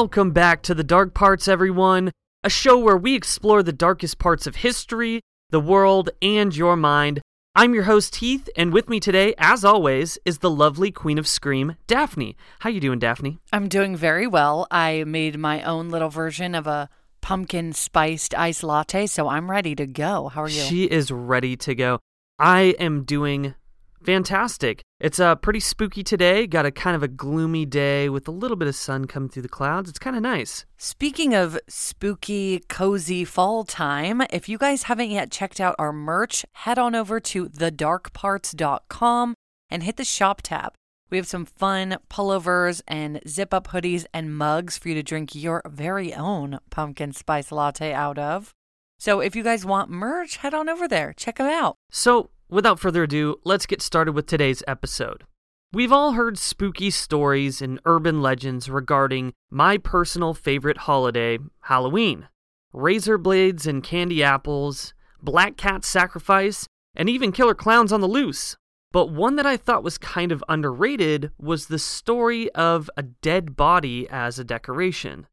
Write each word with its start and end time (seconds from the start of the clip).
Welcome 0.00 0.30
back 0.30 0.62
to 0.62 0.74
The 0.74 0.84
Dark 0.84 1.12
Parts, 1.12 1.48
everyone, 1.48 2.12
a 2.44 2.48
show 2.48 2.78
where 2.78 2.96
we 2.96 3.16
explore 3.16 3.64
the 3.64 3.72
darkest 3.72 4.20
parts 4.20 4.46
of 4.46 4.54
history, 4.54 5.22
the 5.50 5.58
world, 5.58 6.10
and 6.22 6.54
your 6.54 6.76
mind. 6.76 7.20
I'm 7.56 7.74
your 7.74 7.82
host 7.82 8.14
Heath, 8.14 8.48
and 8.54 8.72
with 8.72 8.88
me 8.88 9.00
today, 9.00 9.34
as 9.38 9.64
always, 9.64 10.16
is 10.24 10.38
the 10.38 10.50
lovely 10.50 10.92
Queen 10.92 11.18
of 11.18 11.26
Scream, 11.26 11.74
Daphne. 11.88 12.36
How 12.60 12.70
you 12.70 12.78
doing, 12.78 13.00
Daphne? 13.00 13.40
I'm 13.52 13.66
doing 13.66 13.96
very 13.96 14.28
well. 14.28 14.68
I 14.70 15.02
made 15.02 15.36
my 15.36 15.62
own 15.62 15.88
little 15.88 16.10
version 16.10 16.54
of 16.54 16.68
a 16.68 16.88
pumpkin 17.20 17.72
spiced 17.72 18.36
iced 18.36 18.62
latte, 18.62 19.08
so 19.08 19.26
I'm 19.26 19.50
ready 19.50 19.74
to 19.74 19.84
go. 19.84 20.28
How 20.28 20.44
are 20.44 20.48
you? 20.48 20.62
She 20.62 20.84
is 20.84 21.10
ready 21.10 21.56
to 21.56 21.74
go. 21.74 21.98
I 22.38 22.76
am 22.78 23.02
doing 23.02 23.56
fantastic. 24.04 24.82
It's 25.00 25.20
uh, 25.20 25.36
pretty 25.36 25.60
spooky 25.60 26.02
today. 26.02 26.46
Got 26.46 26.66
a 26.66 26.70
kind 26.70 26.96
of 26.96 27.02
a 27.02 27.08
gloomy 27.08 27.64
day 27.64 28.08
with 28.08 28.26
a 28.26 28.32
little 28.32 28.56
bit 28.56 28.68
of 28.68 28.74
sun 28.74 29.06
coming 29.06 29.28
through 29.28 29.42
the 29.42 29.48
clouds. 29.48 29.88
It's 29.88 29.98
kind 29.98 30.16
of 30.16 30.22
nice. 30.22 30.66
Speaking 30.76 31.34
of 31.34 31.58
spooky, 31.68 32.60
cozy 32.68 33.24
fall 33.24 33.64
time, 33.64 34.22
if 34.30 34.48
you 34.48 34.58
guys 34.58 34.84
haven't 34.84 35.10
yet 35.10 35.30
checked 35.30 35.60
out 35.60 35.76
our 35.78 35.92
merch, 35.92 36.44
head 36.52 36.78
on 36.78 36.94
over 36.94 37.20
to 37.20 37.48
thedarkparts.com 37.48 39.34
and 39.70 39.82
hit 39.82 39.96
the 39.96 40.04
shop 40.04 40.42
tab. 40.42 40.72
We 41.10 41.16
have 41.16 41.26
some 41.26 41.46
fun 41.46 41.96
pullovers 42.10 42.82
and 42.86 43.20
zip 43.26 43.54
up 43.54 43.68
hoodies 43.68 44.04
and 44.12 44.36
mugs 44.36 44.76
for 44.76 44.88
you 44.88 44.94
to 44.94 45.02
drink 45.02 45.34
your 45.34 45.62
very 45.66 46.12
own 46.12 46.58
pumpkin 46.70 47.12
spice 47.12 47.50
latte 47.50 47.92
out 47.92 48.18
of. 48.18 48.52
So 48.98 49.20
if 49.20 49.36
you 49.36 49.42
guys 49.42 49.64
want 49.64 49.90
merch, 49.90 50.38
head 50.38 50.54
on 50.54 50.68
over 50.68 50.88
there. 50.88 51.14
Check 51.16 51.36
them 51.36 51.46
out. 51.46 51.76
So, 51.90 52.30
without 52.48 52.80
further 52.80 53.02
ado, 53.02 53.36
let's 53.44 53.66
get 53.66 53.82
started 53.82 54.12
with 54.12 54.26
today's 54.26 54.62
episode. 54.66 55.24
We've 55.72 55.92
all 55.92 56.12
heard 56.12 56.38
spooky 56.38 56.90
stories 56.90 57.60
and 57.60 57.78
urban 57.84 58.22
legends 58.22 58.70
regarding 58.70 59.34
my 59.50 59.76
personal 59.76 60.32
favorite 60.32 60.78
holiday, 60.78 61.38
Halloween. 61.62 62.28
Razor 62.72 63.18
blades 63.18 63.66
and 63.66 63.82
candy 63.82 64.22
apples, 64.22 64.94
black 65.22 65.56
cat 65.56 65.84
sacrifice, 65.84 66.66
and 66.94 67.08
even 67.08 67.32
killer 67.32 67.54
clowns 67.54 67.92
on 67.92 68.00
the 68.00 68.08
loose. 68.08 68.56
But 68.92 69.12
one 69.12 69.36
that 69.36 69.46
I 69.46 69.58
thought 69.58 69.82
was 69.84 69.98
kind 69.98 70.32
of 70.32 70.42
underrated 70.48 71.30
was 71.38 71.66
the 71.66 71.78
story 71.78 72.50
of 72.52 72.88
a 72.96 73.02
dead 73.02 73.54
body 73.54 74.08
as 74.08 74.38
a 74.38 74.44
decoration. 74.44 75.26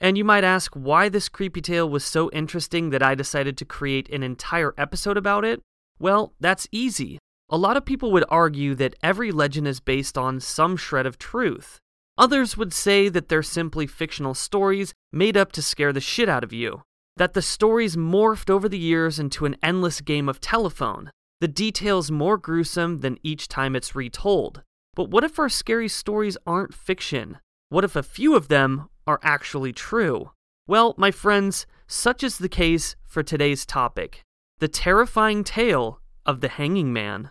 And 0.00 0.16
you 0.16 0.24
might 0.24 0.44
ask 0.44 0.72
why 0.74 1.08
this 1.08 1.28
creepy 1.28 1.60
tale 1.60 1.88
was 1.88 2.04
so 2.04 2.30
interesting 2.30 2.90
that 2.90 3.02
I 3.02 3.14
decided 3.14 3.58
to 3.58 3.64
create 3.64 4.08
an 4.08 4.22
entire 4.22 4.72
episode 4.78 5.16
about 5.16 5.44
it. 5.44 5.60
Well, 6.00 6.32
that's 6.40 6.66
easy. 6.72 7.18
A 7.50 7.58
lot 7.58 7.76
of 7.76 7.84
people 7.84 8.10
would 8.12 8.24
argue 8.30 8.74
that 8.76 8.96
every 9.02 9.30
legend 9.30 9.68
is 9.68 9.80
based 9.80 10.16
on 10.16 10.40
some 10.40 10.76
shred 10.76 11.04
of 11.04 11.18
truth. 11.18 11.78
Others 12.16 12.56
would 12.56 12.72
say 12.72 13.08
that 13.10 13.28
they're 13.28 13.42
simply 13.42 13.86
fictional 13.86 14.34
stories 14.34 14.94
made 15.12 15.36
up 15.36 15.52
to 15.52 15.62
scare 15.62 15.92
the 15.92 16.00
shit 16.00 16.28
out 16.28 16.42
of 16.42 16.52
you. 16.52 16.82
That 17.16 17.34
the 17.34 17.42
stories 17.42 17.96
morphed 17.96 18.48
over 18.48 18.68
the 18.68 18.78
years 18.78 19.18
into 19.18 19.44
an 19.44 19.56
endless 19.62 20.00
game 20.00 20.28
of 20.28 20.40
telephone. 20.40 21.10
The 21.40 21.48
details 21.48 22.10
more 22.10 22.38
gruesome 22.38 23.00
than 23.00 23.18
each 23.22 23.46
time 23.48 23.76
it's 23.76 23.94
retold. 23.94 24.62
But 24.94 25.10
what 25.10 25.24
if 25.24 25.38
our 25.38 25.48
scary 25.48 25.88
stories 25.88 26.38
aren't 26.46 26.74
fiction? 26.74 27.38
What 27.68 27.84
if 27.84 27.94
a 27.94 28.02
few 28.02 28.34
of 28.34 28.48
them 28.48 28.88
are 29.06 29.20
actually 29.22 29.72
true? 29.72 30.30
Well, 30.66 30.94
my 30.96 31.10
friends, 31.10 31.66
such 31.86 32.22
is 32.22 32.38
the 32.38 32.48
case 32.48 32.96
for 33.06 33.22
today's 33.22 33.66
topic 33.66 34.22
the 34.60 34.68
terrifying 34.68 35.42
tale 35.42 35.99
of 36.24 36.40
the 36.40 36.48
hanging 36.48 36.92
man. 36.92 37.30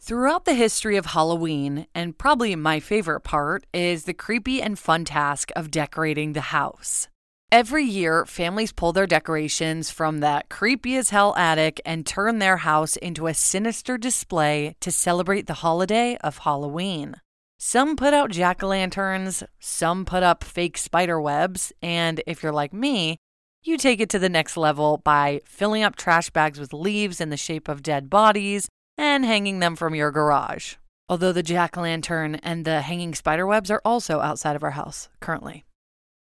Throughout 0.00 0.46
the 0.46 0.54
history 0.54 0.96
of 0.96 1.06
Halloween, 1.06 1.86
and 1.94 2.16
probably 2.16 2.56
my 2.56 2.80
favorite 2.80 3.20
part, 3.20 3.66
is 3.74 4.04
the 4.04 4.14
creepy 4.14 4.62
and 4.62 4.78
fun 4.78 5.04
task 5.04 5.50
of 5.54 5.70
decorating 5.70 6.32
the 6.32 6.40
house. 6.40 7.08
Every 7.52 7.84
year, 7.84 8.24
families 8.24 8.72
pull 8.72 8.92
their 8.92 9.06
decorations 9.06 9.90
from 9.90 10.20
that 10.20 10.48
creepy 10.48 10.96
as 10.96 11.10
hell 11.10 11.34
attic 11.36 11.80
and 11.84 12.06
turn 12.06 12.38
their 12.38 12.58
house 12.58 12.96
into 12.96 13.26
a 13.26 13.34
sinister 13.34 13.98
display 13.98 14.76
to 14.80 14.90
celebrate 14.90 15.46
the 15.46 15.60
holiday 15.64 16.16
of 16.22 16.38
Halloween. 16.38 17.16
Some 17.58 17.96
put 17.96 18.14
out 18.14 18.30
jack 18.30 18.62
o' 18.62 18.68
lanterns, 18.68 19.42
some 19.60 20.04
put 20.04 20.22
up 20.22 20.44
fake 20.44 20.78
spider 20.78 21.20
webs, 21.20 21.72
and 21.82 22.22
if 22.26 22.42
you're 22.42 22.52
like 22.52 22.72
me, 22.72 23.18
you 23.68 23.76
take 23.76 24.00
it 24.00 24.08
to 24.08 24.18
the 24.18 24.28
next 24.28 24.56
level 24.56 24.98
by 25.04 25.40
filling 25.44 25.82
up 25.82 25.94
trash 25.94 26.30
bags 26.30 26.58
with 26.58 26.72
leaves 26.72 27.20
in 27.20 27.28
the 27.28 27.36
shape 27.36 27.68
of 27.68 27.82
dead 27.82 28.08
bodies 28.08 28.68
and 28.96 29.24
hanging 29.24 29.58
them 29.58 29.76
from 29.76 29.94
your 29.94 30.10
garage. 30.10 30.76
Although 31.08 31.32
the 31.32 31.42
jack 31.42 31.76
lantern 31.76 32.36
and 32.36 32.64
the 32.64 32.80
hanging 32.80 33.14
spider 33.14 33.46
webs 33.46 33.70
are 33.70 33.82
also 33.84 34.20
outside 34.20 34.56
of 34.56 34.64
our 34.64 34.72
house 34.72 35.08
currently. 35.20 35.64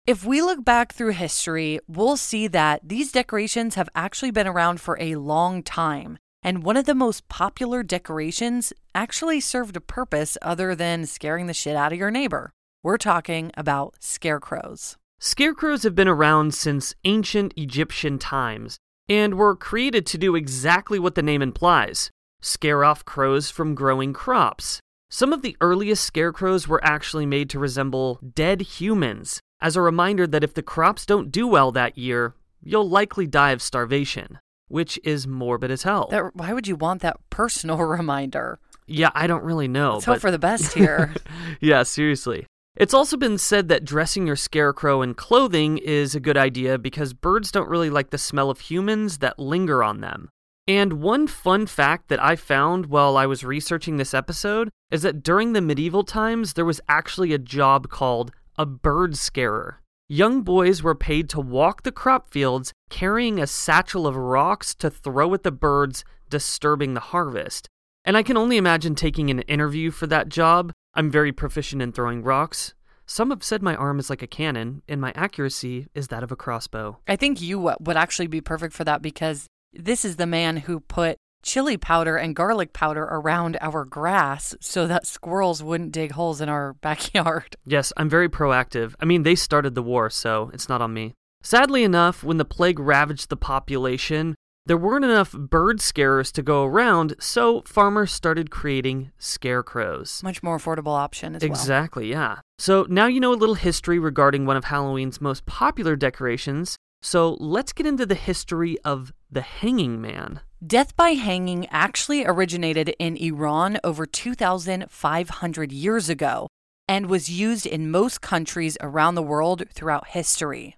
If 0.08 0.26
we 0.26 0.42
look 0.42 0.66
back 0.66 0.94
through 0.94 1.14
history, 1.14 1.80
we'll 1.88 2.18
see 2.18 2.48
that 2.48 2.82
these 2.84 3.12
decorations 3.12 3.76
have 3.76 3.90
actually 3.96 4.32
been 4.32 4.48
around 4.48 4.82
for 4.82 4.98
a 5.00 5.16
long 5.16 5.64
time. 5.64 6.18
And 6.44 6.64
one 6.64 6.78
of 6.78 6.86
the 6.86 6.94
most 6.94 7.28
popular 7.28 7.82
decorations 7.82 8.72
actually 8.94 9.40
served 9.40 9.76
a 9.76 9.82
purpose 9.82 10.38
other 10.44 10.76
than 10.76 11.08
scaring 11.08 11.48
the 11.48 11.54
shit 11.56 11.76
out 11.76 11.92
of 11.92 11.98
your 11.98 12.12
neighbor. 12.12 12.52
We're 12.84 12.98
talking 12.98 13.52
about 13.58 13.96
scarecrows. 14.00 14.98
Scarecrows 15.20 15.84
have 15.84 15.96
been 15.96 16.08
around 16.08 16.54
since 16.54 16.94
ancient 17.06 17.54
Egyptian 17.56 18.20
times 18.20 18.78
and 19.08 19.36
were 19.36 19.56
created 19.56 20.06
to 20.06 20.18
do 20.18 20.36
exactly 20.36 21.00
what 21.00 21.16
the 21.16 21.22
name 21.22 21.42
implies 21.42 22.12
scare 22.42 22.84
off 22.84 23.04
crows 23.06 23.50
from 23.50 23.74
growing 23.74 24.14
crops. 24.14 24.80
Some 25.10 25.34
of 25.34 25.42
the 25.42 25.58
earliest 25.62 26.04
scarecrows 26.04 26.68
were 26.68 26.84
actually 26.84 27.26
made 27.26 27.50
to 27.50 27.60
resemble 27.60 28.20
dead 28.36 28.62
humans, 28.62 29.40
as 29.62 29.76
a 29.76 29.82
reminder 29.82 30.28
that 30.28 30.44
if 30.44 30.54
the 30.54 30.62
crops 30.62 31.08
don't 31.08 31.32
do 31.32 31.48
well 31.48 31.72
that 31.72 31.98
year, 31.98 32.36
you'll 32.62 32.88
likely 32.88 33.26
die 33.26 33.50
of 33.50 33.64
starvation, 33.64 34.38
which 34.68 35.00
is 35.04 35.26
morbid 35.26 35.72
as 35.72 35.84
hell. 35.84 36.08
That, 36.12 36.36
why 36.36 36.54
would 36.54 36.68
you 36.68 36.76
want 36.76 37.02
that 37.02 37.18
personal 37.32 37.78
reminder? 37.84 38.60
yeah, 38.88 39.10
I 39.16 39.26
don't 39.26 39.44
really 39.44 39.68
know. 39.68 39.94
Let's 39.94 40.06
hope 40.06 40.20
for 40.20 40.30
the 40.30 40.38
best 40.38 40.74
here. 40.74 41.16
yeah, 41.62 41.82
seriously. 41.82 42.46
It's 42.76 42.94
also 42.94 43.16
been 43.16 43.38
said 43.38 43.70
that 43.70 43.86
dressing 43.86 44.28
your 44.28 44.36
scarecrow 44.36 45.02
in 45.02 45.14
clothing 45.14 45.78
is 45.78 46.14
a 46.14 46.20
good 46.20 46.36
idea 46.36 46.78
because 46.78 47.14
birds 47.14 47.50
don't 47.50 47.70
really 47.70 47.90
like 47.90 48.10
the 48.10 48.18
smell 48.18 48.50
of 48.50 48.60
humans 48.60 49.20
that 49.20 49.40
linger 49.40 49.82
on 49.82 50.02
them. 50.02 50.28
And 50.68 50.94
one 50.94 51.28
fun 51.28 51.68
fact 51.68 52.10
that 52.10 52.22
I 52.22 52.36
found 52.36 52.88
while 52.88 53.16
I 53.16 53.28
was 53.28 53.46
researching 53.46 53.96
this 53.96 54.14
episode 54.14 54.70
is 54.92 55.04
that 55.04 55.24
during 55.24 55.54
the 55.54 55.62
medieval 55.62 56.04
times, 56.04 56.54
there 56.54 56.66
was 56.66 56.82
actually 56.90 57.34
a 57.34 57.38
job 57.38 57.88
called 57.88 58.32
a 58.58 58.66
bird 58.66 59.16
scarer. 59.16 59.82
Young 60.10 60.42
boys 60.42 60.84
were 60.84 60.96
paid 60.96 61.30
to 61.30 61.40
walk 61.40 61.84
the 61.84 61.92
crop 61.92 62.30
fields 62.30 62.74
carrying 62.90 63.40
a 63.40 63.48
satchel 63.48 64.06
of 64.06 64.18
rocks 64.18 64.76
to 64.76 64.90
throw 64.90 65.34
at 65.34 65.44
the 65.44 65.52
birds 65.52 66.04
disturbing 66.30 66.94
the 66.94 67.00
harvest. 67.00 67.70
And 68.04 68.18
I 68.18 68.24
can 68.24 68.38
only 68.38 68.58
imagine 68.58 68.96
taking 68.96 69.30
an 69.30 69.42
interview 69.42 69.92
for 69.92 70.08
that 70.08 70.30
job. 70.30 70.72
I'm 70.96 71.12
very 71.12 71.32
proficient 71.34 71.82
in 71.82 71.92
throwing 71.92 72.24
rocks. 72.24 72.74
Some 73.06 73.30
have 73.30 73.44
said 73.44 73.62
my 73.62 73.76
arm 73.76 74.00
is 74.00 74.10
like 74.10 74.22
a 74.22 74.28
cannon, 74.28 74.82
and 74.88 75.00
my 75.00 75.12
accuracy 75.16 75.88
is 75.94 76.08
that 76.08 76.24
of 76.24 76.32
a 76.32 76.36
crossbow. 76.36 77.00
I 77.08 77.16
think 77.16 77.42
you 77.42 77.60
would 77.60 77.98
actually 77.98 78.28
be 78.28 78.42
perfect 78.42 78.74
for 78.74 78.84
that 78.86 79.02
because 79.02 79.48
this 79.74 80.06
is 80.06 80.16
the 80.16 80.26
man 80.26 80.58
who 80.58 80.80
put 80.80 81.18
chili 81.44 81.78
powder 81.78 82.18
and 82.18 82.36
garlic 82.36 82.74
powder 82.74 83.04
around 83.04 83.58
our 83.62 83.86
grass 83.86 84.56
so 84.60 84.88
that 84.88 85.06
squirrels 85.06 85.62
wouldn't 85.62 85.92
dig 85.92 86.14
holes 86.14 86.42
in 86.42 86.50
our 86.50 86.74
backyard. 86.82 87.56
Yes, 87.66 87.94
I'm 87.98 88.10
very 88.10 88.30
proactive. 88.30 88.96
I 89.00 89.06
mean, 89.06 89.24
they 89.24 89.36
started 89.36 89.76
the 89.76 89.84
war, 89.84 90.10
so 90.10 90.50
it's 90.54 90.70
not 90.70 90.82
on 90.82 90.94
me. 90.94 91.14
Sadly 91.44 91.84
enough, 91.84 92.24
when 92.24 92.38
the 92.38 92.46
plague 92.46 92.80
ravaged 92.80 93.30
the 93.30 93.38
population, 93.38 94.34
there 94.66 94.78
weren't 94.78 95.06
enough 95.06 95.32
bird 95.32 95.80
scarers 95.80 96.32
to 96.34 96.42
go 96.42 96.64
around, 96.64 97.16
so 97.20 97.62
farmers 97.66 98.12
started 98.12 98.50
creating 98.50 99.12
scarecrows. 99.20 100.22
Much 100.24 100.42
more 100.42 100.58
affordable 100.58 100.98
option 100.98 101.36
as 101.36 101.42
well. 101.42 101.52
Exactly, 101.52 102.10
yeah. 102.10 102.40
So 102.58 102.86
now 102.90 103.06
you 103.06 103.20
know 103.20 103.34
a 103.34 103.36
little 103.36 103.56
history 103.56 104.00
regarding 104.00 104.46
one 104.46 104.58
of 104.58 104.66
Halloween's 104.66 105.22
most 105.22 105.46
popular 105.46 105.96
decorations. 105.96 106.78
So 107.02 107.38
let's 107.40 107.74
get 107.74 107.86
into 107.86 108.06
the 108.06 108.16
history 108.16 108.80
of 108.84 109.14
the 109.32 109.42
hanging 109.42 110.02
man. 110.02 110.40
Death 110.66 110.96
by 110.96 111.12
hanging 111.12 111.68
actually 111.68 112.26
originated 112.26 112.96
in 112.98 113.18
Iran 113.18 113.78
over 113.84 114.08
2,500 114.08 115.72
years 115.72 116.10
ago 116.10 116.48
and 116.88 117.08
was 117.08 117.30
used 117.30 117.68
in 117.68 117.92
most 117.92 118.22
countries 118.22 118.78
around 118.82 119.14
the 119.14 119.22
world 119.22 119.64
throughout 119.72 120.08
history. 120.08 120.78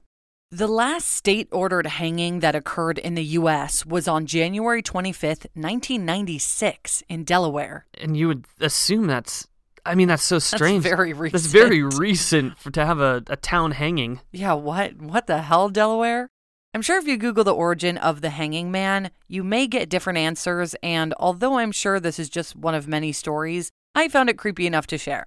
The 0.51 0.67
last 0.67 1.09
state 1.09 1.49
ordered 1.51 1.85
hanging 1.87 2.39
that 2.39 2.55
occurred 2.55 2.99
in 2.99 3.15
the 3.15 3.23
U.S. 3.23 3.85
was 3.85 4.07
on 4.07 4.25
January 4.25 4.81
25th, 4.81 5.45
1996, 5.55 7.03
in 7.09 7.25
Delaware. 7.25 7.85
And 7.99 8.15
you 8.15 8.29
would 8.29 8.45
assume 8.61 9.07
that's, 9.07 9.49
I 9.85 9.93
mean, 9.93 10.07
that's 10.07 10.23
so 10.23 10.39
strange. 10.39 10.85
That's 10.85 10.95
very 10.95 11.11
recent. 11.11 11.33
That's 11.33 11.51
very 11.51 11.83
recent 11.83 12.57
for, 12.57 12.71
to 12.71 12.85
have 12.85 13.01
a, 13.01 13.23
a 13.27 13.35
town 13.35 13.71
hanging. 13.71 14.21
Yeah, 14.31 14.53
what? 14.53 15.01
What 15.01 15.27
the 15.27 15.41
hell, 15.41 15.67
Delaware? 15.67 16.29
I'm 16.73 16.81
sure 16.81 16.97
if 16.97 17.07
you 17.07 17.17
Google 17.17 17.43
the 17.43 17.53
origin 17.53 17.97
of 17.97 18.21
the 18.21 18.29
hanging 18.29 18.71
man, 18.71 19.11
you 19.27 19.43
may 19.43 19.67
get 19.67 19.89
different 19.89 20.19
answers, 20.19 20.77
and 20.81 21.13
although 21.19 21.57
I'm 21.57 21.73
sure 21.73 21.99
this 21.99 22.19
is 22.19 22.29
just 22.29 22.55
one 22.55 22.73
of 22.73 22.87
many 22.87 23.11
stories, 23.11 23.69
I 23.93 24.07
found 24.07 24.29
it 24.29 24.37
creepy 24.37 24.65
enough 24.65 24.87
to 24.87 24.97
share. 24.97 25.25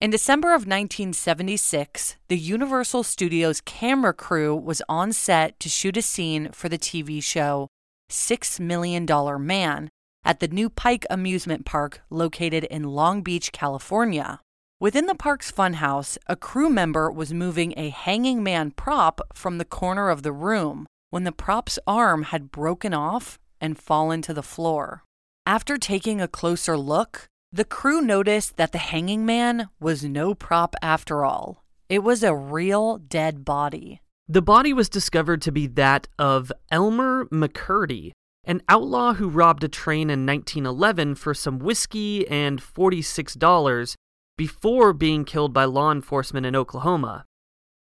In 0.00 0.08
December 0.08 0.54
of 0.54 0.62
1976, 0.62 2.16
the 2.28 2.38
Universal 2.38 3.02
Studios 3.02 3.60
camera 3.60 4.14
crew 4.14 4.56
was 4.56 4.80
on 4.88 5.12
set 5.12 5.60
to 5.60 5.68
shoot 5.68 5.94
a 5.98 6.00
scene 6.00 6.48
for 6.52 6.70
the 6.70 6.78
TV 6.78 7.22
show 7.22 7.68
Six 8.08 8.58
Million 8.58 9.04
Dollar 9.04 9.38
Man 9.38 9.90
at 10.24 10.40
the 10.40 10.48
Nu-Pike 10.48 11.04
Amusement 11.10 11.66
Park 11.66 12.00
located 12.08 12.64
in 12.64 12.84
Long 12.84 13.20
Beach, 13.20 13.52
California. 13.52 14.40
Within 14.80 15.04
the 15.04 15.14
park's 15.14 15.52
funhouse, 15.52 16.16
a 16.26 16.34
crew 16.34 16.70
member 16.70 17.10
was 17.10 17.34
moving 17.34 17.74
a 17.76 17.90
hanging 17.90 18.42
man 18.42 18.70
prop 18.70 19.20
from 19.34 19.58
the 19.58 19.66
corner 19.66 20.08
of 20.08 20.22
the 20.22 20.32
room 20.32 20.86
when 21.10 21.24
the 21.24 21.30
prop's 21.30 21.78
arm 21.86 22.22
had 22.22 22.50
broken 22.50 22.94
off 22.94 23.38
and 23.60 23.78
fallen 23.78 24.22
to 24.22 24.32
the 24.32 24.42
floor. 24.42 25.04
After 25.44 25.76
taking 25.76 26.22
a 26.22 26.28
closer 26.28 26.78
look, 26.78 27.28
the 27.52 27.64
crew 27.64 28.00
noticed 28.00 28.56
that 28.56 28.72
the 28.72 28.78
hanging 28.78 29.26
man 29.26 29.68
was 29.80 30.04
no 30.04 30.34
prop 30.34 30.76
after 30.80 31.24
all. 31.24 31.64
It 31.88 32.04
was 32.04 32.22
a 32.22 32.34
real 32.34 32.98
dead 32.98 33.44
body. 33.44 34.00
The 34.28 34.42
body 34.42 34.72
was 34.72 34.88
discovered 34.88 35.42
to 35.42 35.52
be 35.52 35.66
that 35.66 36.06
of 36.16 36.52
Elmer 36.70 37.24
McCurdy, 37.26 38.12
an 38.44 38.62
outlaw 38.68 39.14
who 39.14 39.28
robbed 39.28 39.64
a 39.64 39.68
train 39.68 40.08
in 40.10 40.24
1911 40.24 41.16
for 41.16 41.34
some 41.34 41.58
whiskey 41.58 42.28
and 42.28 42.60
$46 42.60 43.96
before 44.38 44.92
being 44.92 45.24
killed 45.24 45.52
by 45.52 45.64
law 45.64 45.90
enforcement 45.90 46.46
in 46.46 46.54
Oklahoma. 46.54 47.24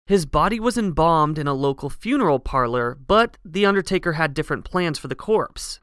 His 0.08 0.26
body 0.26 0.58
was 0.58 0.76
embalmed 0.76 1.38
in 1.38 1.46
a 1.46 1.54
local 1.54 1.88
funeral 1.88 2.40
parlor, 2.40 2.98
but 3.06 3.38
the 3.44 3.64
Undertaker 3.64 4.14
had 4.14 4.34
different 4.34 4.64
plans 4.64 4.98
for 4.98 5.06
the 5.06 5.14
corpse. 5.14 5.78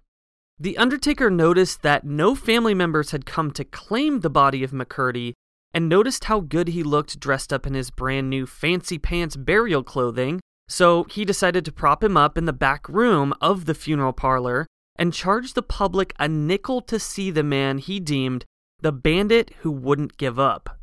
The 0.62 0.78
Undertaker 0.78 1.30
noticed 1.30 1.84
that 1.84 2.04
no 2.04 2.36
family 2.36 2.74
members 2.74 3.12
had 3.12 3.26
come 3.26 3.52
to 3.52 3.64
claim 3.64 4.20
the 4.20 4.30
body 4.30 4.62
of 4.62 4.72
McCurdy 4.72 5.32
and 5.74 5.88
noticed 5.88 6.26
how 6.26 6.42
good 6.42 6.68
he 6.68 6.84
looked 6.84 7.18
dressed 7.18 7.54
up 7.54 7.66
in 7.66 7.74
his 7.74 7.92
brand 7.92 8.30
new 8.30 8.46
fancy 8.46 8.98
pants 8.98 9.38
burial 9.38 9.84
clothing, 9.84 10.42
so 10.68 11.06
he 11.06 11.24
decided 11.24 11.64
to 11.64 11.72
prop 11.72 12.04
him 12.04 12.18
up 12.18 12.38
in 12.38 12.44
the 12.44 12.52
back 12.52 12.90
room 12.90 13.34
of 13.40 13.66
the 13.66 13.74
funeral 13.74 14.12
parlor 14.12 14.68
and 14.98 15.14
charge 15.14 15.54
the 15.54 15.62
public 15.62 16.14
a 16.20 16.28
nickel 16.28 16.82
to 16.82 17.00
see 17.00 17.32
the 17.32 17.44
man 17.44 17.78
he 17.78 18.02
deemed 18.02 18.44
the 18.82 18.92
bandit 18.92 19.54
who 19.62 19.72
wouldn't 19.72 20.18
give 20.18 20.38
up. 20.38 20.78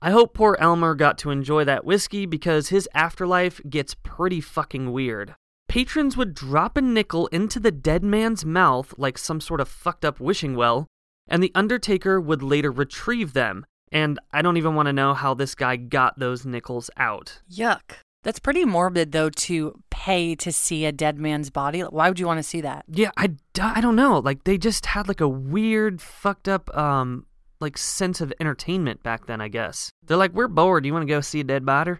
I 0.00 0.10
hope 0.10 0.32
poor 0.32 0.56
Elmer 0.58 0.94
got 0.94 1.18
to 1.18 1.30
enjoy 1.30 1.64
that 1.64 1.84
whiskey 1.84 2.24
because 2.24 2.70
his 2.70 2.88
afterlife 2.94 3.60
gets 3.68 3.94
pretty 3.94 4.40
fucking 4.40 4.90
weird. 4.90 5.34
Patrons 5.68 6.16
would 6.16 6.34
drop 6.34 6.78
a 6.78 6.80
nickel 6.80 7.26
into 7.26 7.60
the 7.60 7.70
dead 7.70 8.02
man's 8.02 8.44
mouth 8.44 8.94
like 8.96 9.18
some 9.18 9.40
sort 9.40 9.60
of 9.60 9.68
fucked 9.68 10.04
up 10.04 10.18
wishing 10.18 10.56
well, 10.56 10.86
and 11.28 11.42
the 11.42 11.52
Undertaker 11.54 12.18
would 12.18 12.42
later 12.42 12.72
retrieve 12.72 13.34
them. 13.34 13.66
And 13.92 14.18
I 14.32 14.42
don't 14.42 14.56
even 14.56 14.74
want 14.74 14.86
to 14.86 14.92
know 14.92 15.14
how 15.14 15.34
this 15.34 15.54
guy 15.54 15.76
got 15.76 16.18
those 16.18 16.44
nickels 16.44 16.90
out. 16.96 17.40
Yuck. 17.50 17.96
That's 18.22 18.38
pretty 18.38 18.64
morbid, 18.64 19.12
though, 19.12 19.30
to 19.30 19.80
pay 19.90 20.34
to 20.36 20.50
see 20.52 20.84
a 20.84 20.92
dead 20.92 21.18
man's 21.18 21.50
body. 21.50 21.80
Why 21.80 22.08
would 22.08 22.18
you 22.18 22.26
want 22.26 22.38
to 22.38 22.42
see 22.42 22.60
that? 22.62 22.84
Yeah, 22.88 23.10
I, 23.16 23.30
I 23.60 23.80
don't 23.80 23.96
know. 23.96 24.18
Like, 24.18 24.44
they 24.44 24.58
just 24.58 24.86
had 24.86 25.06
like 25.06 25.20
a 25.20 25.28
weird, 25.28 26.02
fucked 26.02 26.48
up, 26.48 26.74
um, 26.76 27.26
like 27.60 27.78
sense 27.78 28.20
of 28.20 28.32
entertainment 28.40 29.02
back 29.02 29.26
then, 29.26 29.40
I 29.40 29.48
guess. 29.48 29.90
They're 30.04 30.16
like, 30.16 30.32
we're 30.32 30.48
bored. 30.48 30.84
You 30.84 30.92
want 30.92 31.06
to 31.06 31.14
go 31.14 31.20
see 31.20 31.40
a 31.40 31.44
dead 31.44 31.64
body? 31.64 31.92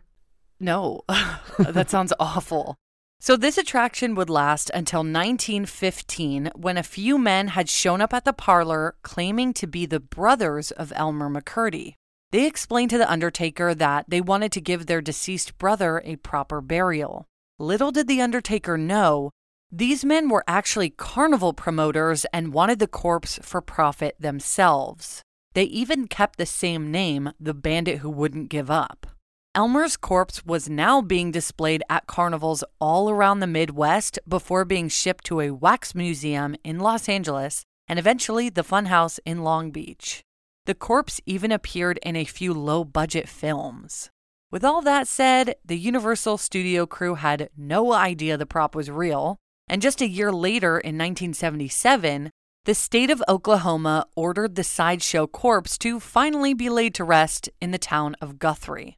No, 0.59 1.03
that 1.59 1.89
sounds 1.89 2.13
awful. 2.19 2.75
So, 3.21 3.37
this 3.37 3.59
attraction 3.59 4.15
would 4.15 4.31
last 4.31 4.71
until 4.73 5.01
1915 5.01 6.51
when 6.55 6.77
a 6.77 6.83
few 6.83 7.19
men 7.19 7.49
had 7.49 7.69
shown 7.69 8.01
up 8.01 8.15
at 8.15 8.25
the 8.25 8.33
parlor 8.33 8.95
claiming 9.03 9.53
to 9.55 9.67
be 9.67 9.87
the 9.87 10.01
brothers 10.01 10.71
of 10.71 10.93
Elmer 10.95 11.29
McCurdy. 11.29 11.95
They 12.31 12.47
explained 12.47 12.91
to 12.91 12.99
the 12.99 13.11
Undertaker 13.11 13.75
that 13.75 14.07
they 14.09 14.21
wanted 14.21 14.53
to 14.53 14.61
give 14.61 14.87
their 14.87 15.01
deceased 15.01 15.59
brother 15.59 16.01
a 16.05 16.17
proper 16.17 16.61
burial. 16.61 17.27
Little 17.59 17.91
did 17.91 18.07
the 18.07 18.21
Undertaker 18.21 18.79
know, 18.79 19.31
these 19.71 20.03
men 20.03 20.31
were 20.31 20.45
actually 20.47 20.89
carnival 20.89 21.53
promoters 21.53 22.25
and 22.33 22.55
wanted 22.55 22.79
the 22.79 22.87
corpse 22.87 23.39
for 23.43 23.61
profit 23.61 24.17
themselves. 24.19 25.23
They 25.53 25.65
even 25.65 26.09
kept 26.09 26.39
the 26.39 26.47
same 26.47 26.91
name, 26.91 27.33
the 27.39 27.53
bandit 27.53 27.99
who 27.99 28.09
wouldn't 28.09 28.49
give 28.49 28.71
up. 28.71 29.07
Elmer's 29.55 29.97
corpse 29.97 30.45
was 30.45 30.69
now 30.69 31.01
being 31.01 31.31
displayed 31.33 31.83
at 31.89 32.07
carnivals 32.07 32.63
all 32.81 33.11
around 33.11 33.41
the 33.41 33.47
Midwest 33.47 34.19
before 34.29 34.65
being 34.65 34.89
shipped 34.89 35.25
to 35.25 35.41
a 35.41 35.51
wax 35.51 35.95
museum 35.95 36.55
in 36.63 36.79
Los 36.79 37.09
Angeles 37.09 37.65
and 37.89 37.99
eventually 37.99 38.51
the 38.51 38.63
Funhouse 38.63 39.19
in 39.25 39.43
Long 39.43 39.71
Beach. 39.71 40.23
The 40.67 40.75
corpse 40.75 41.21
even 41.25 41.51
appeared 41.51 41.99
in 42.03 42.15
a 42.15 42.25
few 42.25 42.53
low 42.53 42.85
budget 42.85 43.29
films. 43.29 44.11
With 44.51 44.65
all 44.65 44.83
that 44.83 45.09
said, 45.09 45.57
the 45.65 45.79
Universal 45.79 46.39
studio 46.39 46.87
crew 46.87 47.15
had 47.15 47.49
no 47.57 47.93
idea 47.93 48.37
the 48.37 48.47
prop 48.47 48.75
was 48.75 48.91
real, 48.91 49.39
and 49.67 49.83
just 49.83 50.01
a 50.01 50.09
year 50.09 50.31
later 50.31 50.79
in 50.79 50.97
1977, 50.97 52.31
the 52.65 52.75
state 52.75 53.11
of 53.11 53.23
Oklahoma 53.29 54.07
ordered 54.15 54.55
the 54.55 54.65
sideshow 54.65 55.27
corpse 55.27 55.79
to 55.79 55.99
finally 55.99 56.53
be 56.53 56.69
laid 56.69 56.95
to 56.95 57.05
rest 57.05 57.49
in 57.61 57.71
the 57.71 57.79
town 57.79 58.15
of 58.21 58.39
Guthrie. 58.39 58.97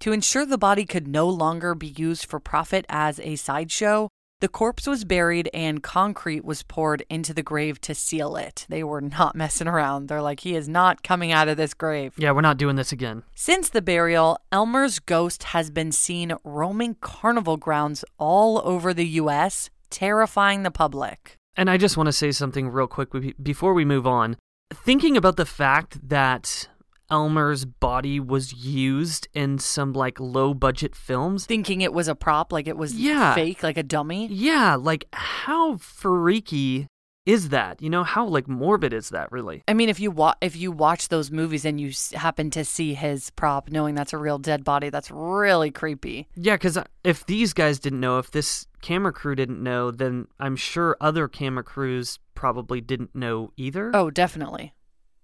To 0.00 0.12
ensure 0.12 0.46
the 0.46 0.56
body 0.56 0.84
could 0.84 1.08
no 1.08 1.28
longer 1.28 1.74
be 1.74 1.88
used 1.88 2.24
for 2.26 2.38
profit 2.38 2.86
as 2.88 3.18
a 3.18 3.34
sideshow, 3.34 4.08
the 4.40 4.46
corpse 4.46 4.86
was 4.86 5.04
buried 5.04 5.50
and 5.52 5.82
concrete 5.82 6.44
was 6.44 6.62
poured 6.62 7.02
into 7.10 7.34
the 7.34 7.42
grave 7.42 7.80
to 7.80 7.96
seal 7.96 8.36
it. 8.36 8.64
They 8.68 8.84
were 8.84 9.00
not 9.00 9.34
messing 9.34 9.66
around. 9.66 10.06
They're 10.06 10.22
like, 10.22 10.40
he 10.40 10.54
is 10.54 10.68
not 10.68 11.02
coming 11.02 11.32
out 11.32 11.48
of 11.48 11.56
this 11.56 11.74
grave. 11.74 12.14
Yeah, 12.16 12.30
we're 12.30 12.42
not 12.42 12.58
doing 12.58 12.76
this 12.76 12.92
again. 12.92 13.24
Since 13.34 13.70
the 13.70 13.82
burial, 13.82 14.38
Elmer's 14.52 15.00
ghost 15.00 15.42
has 15.42 15.68
been 15.68 15.90
seen 15.90 16.32
roaming 16.44 16.94
carnival 17.00 17.56
grounds 17.56 18.04
all 18.18 18.62
over 18.64 18.94
the 18.94 19.06
U.S., 19.06 19.68
terrifying 19.90 20.62
the 20.62 20.70
public. 20.70 21.34
And 21.56 21.68
I 21.68 21.76
just 21.76 21.96
want 21.96 22.06
to 22.06 22.12
say 22.12 22.30
something 22.30 22.68
real 22.68 22.86
quick 22.86 23.08
before 23.42 23.74
we 23.74 23.84
move 23.84 24.06
on. 24.06 24.36
Thinking 24.72 25.16
about 25.16 25.36
the 25.36 25.46
fact 25.46 26.08
that 26.08 26.68
Elmer's 27.10 27.64
body 27.64 28.20
was 28.20 28.52
used 28.52 29.28
in 29.34 29.58
some 29.58 29.92
like 29.92 30.20
low 30.20 30.54
budget 30.54 30.94
films. 30.94 31.46
Thinking 31.46 31.80
it 31.80 31.92
was 31.92 32.08
a 32.08 32.14
prop, 32.14 32.52
like 32.52 32.66
it 32.66 32.76
was 32.76 32.94
yeah. 32.94 33.34
fake, 33.34 33.62
like 33.62 33.76
a 33.76 33.82
dummy. 33.82 34.28
Yeah, 34.28 34.74
like 34.74 35.06
how 35.12 35.76
freaky 35.76 36.86
is 37.28 37.50
that? 37.50 37.82
You 37.82 37.90
know, 37.90 38.04
how 38.04 38.26
like 38.26 38.48
morbid 38.48 38.94
is 38.94 39.10
that 39.10 39.30
really? 39.30 39.62
I 39.68 39.74
mean, 39.74 39.90
if 39.90 40.00
you 40.00 40.10
wa- 40.10 40.36
if 40.40 40.56
you 40.56 40.72
watch 40.72 41.08
those 41.08 41.30
movies 41.30 41.66
and 41.66 41.78
you 41.78 41.92
happen 42.14 42.50
to 42.52 42.64
see 42.64 42.94
his 42.94 43.28
prop, 43.30 43.70
knowing 43.70 43.94
that's 43.94 44.14
a 44.14 44.18
real 44.18 44.38
dead 44.38 44.64
body, 44.64 44.88
that's 44.88 45.10
really 45.10 45.70
creepy. 45.70 46.26
Yeah, 46.34 46.54
because 46.54 46.78
uh, 46.78 46.84
if 47.04 47.26
these 47.26 47.52
guys 47.52 47.78
didn't 47.78 48.00
know, 48.00 48.18
if 48.18 48.30
this 48.30 48.66
camera 48.80 49.12
crew 49.12 49.34
didn't 49.34 49.62
know, 49.62 49.90
then 49.90 50.26
I'm 50.40 50.56
sure 50.56 50.96
other 51.02 51.28
camera 51.28 51.62
crews 51.62 52.18
probably 52.34 52.80
didn't 52.80 53.14
know 53.14 53.52
either. 53.58 53.90
Oh, 53.92 54.10
definitely. 54.10 54.72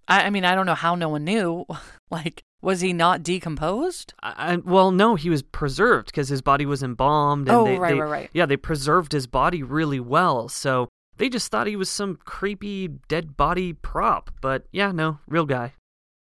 I, 0.09 0.23
I 0.23 0.31
mean, 0.31 0.45
I 0.45 0.55
don't 0.55 0.67
know 0.67 0.75
how 0.75 0.95
no 0.95 1.09
one 1.09 1.25
knew. 1.25 1.67
like, 2.11 2.43
was 2.63 2.81
he 2.81 2.93
not 2.93 3.23
decomposed? 3.23 4.15
I, 4.23 4.55
I, 4.55 4.57
well, 4.57 4.91
no, 4.91 5.15
he 5.15 5.31
was 5.31 5.43
preserved 5.43 6.07
because 6.07 6.29
his 6.29 6.43
body 6.43 6.67
was 6.67 6.83
embalmed. 6.83 7.49
And 7.49 7.57
oh, 7.57 7.65
they, 7.65 7.79
right, 7.79 7.95
they, 7.95 8.01
right, 8.01 8.11
right. 8.11 8.31
Yeah, 8.33 8.47
they 8.47 8.57
preserved 8.57 9.13
his 9.13 9.27
body 9.27 9.63
really 9.63 10.01
well. 10.01 10.49
So 10.49 10.89
they 11.17 11.29
just 11.29 11.51
thought 11.51 11.67
he 11.67 11.77
was 11.77 11.89
some 11.89 12.19
creepy 12.25 12.89
dead 13.09 13.37
body 13.37 13.73
prop, 13.73 14.31
but 14.41 14.65
yeah, 14.73 14.93
no, 14.93 15.19
real 15.29 15.47
guy. 15.47 15.75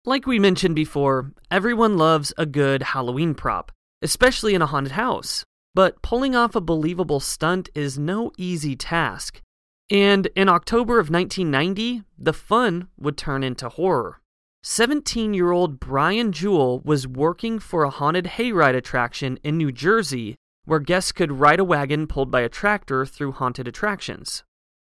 Like 0.05 0.25
we 0.25 0.39
mentioned 0.39 0.75
before, 0.75 1.33
everyone 1.51 1.97
loves 1.97 2.33
a 2.37 2.45
good 2.45 2.81
Halloween 2.81 3.35
prop, 3.35 3.71
especially 4.01 4.55
in 4.55 4.61
a 4.61 4.65
haunted 4.65 4.93
house. 4.93 5.43
But 5.75 6.01
pulling 6.01 6.35
off 6.35 6.55
a 6.55 6.61
believable 6.61 7.19
stunt 7.19 7.69
is 7.75 7.99
no 7.99 8.31
easy 8.37 8.75
task. 8.75 9.41
And 9.91 10.27
in 10.35 10.49
October 10.49 10.99
of 10.99 11.09
1990, 11.09 12.03
the 12.17 12.33
fun 12.33 12.89
would 12.97 13.17
turn 13.17 13.43
into 13.43 13.69
horror. 13.69 14.21
17 14.61 15.33
year 15.33 15.51
old 15.51 15.79
Brian 15.79 16.31
Jewell 16.31 16.81
was 16.81 17.07
working 17.07 17.59
for 17.59 17.83
a 17.83 17.89
haunted 17.89 18.25
hayride 18.25 18.75
attraction 18.75 19.39
in 19.43 19.57
New 19.57 19.71
Jersey 19.71 20.35
where 20.69 20.79
guests 20.79 21.11
could 21.11 21.31
ride 21.31 21.59
a 21.59 21.63
wagon 21.63 22.05
pulled 22.05 22.29
by 22.29 22.41
a 22.41 22.49
tractor 22.49 23.03
through 23.03 23.31
haunted 23.31 23.67
attractions. 23.67 24.43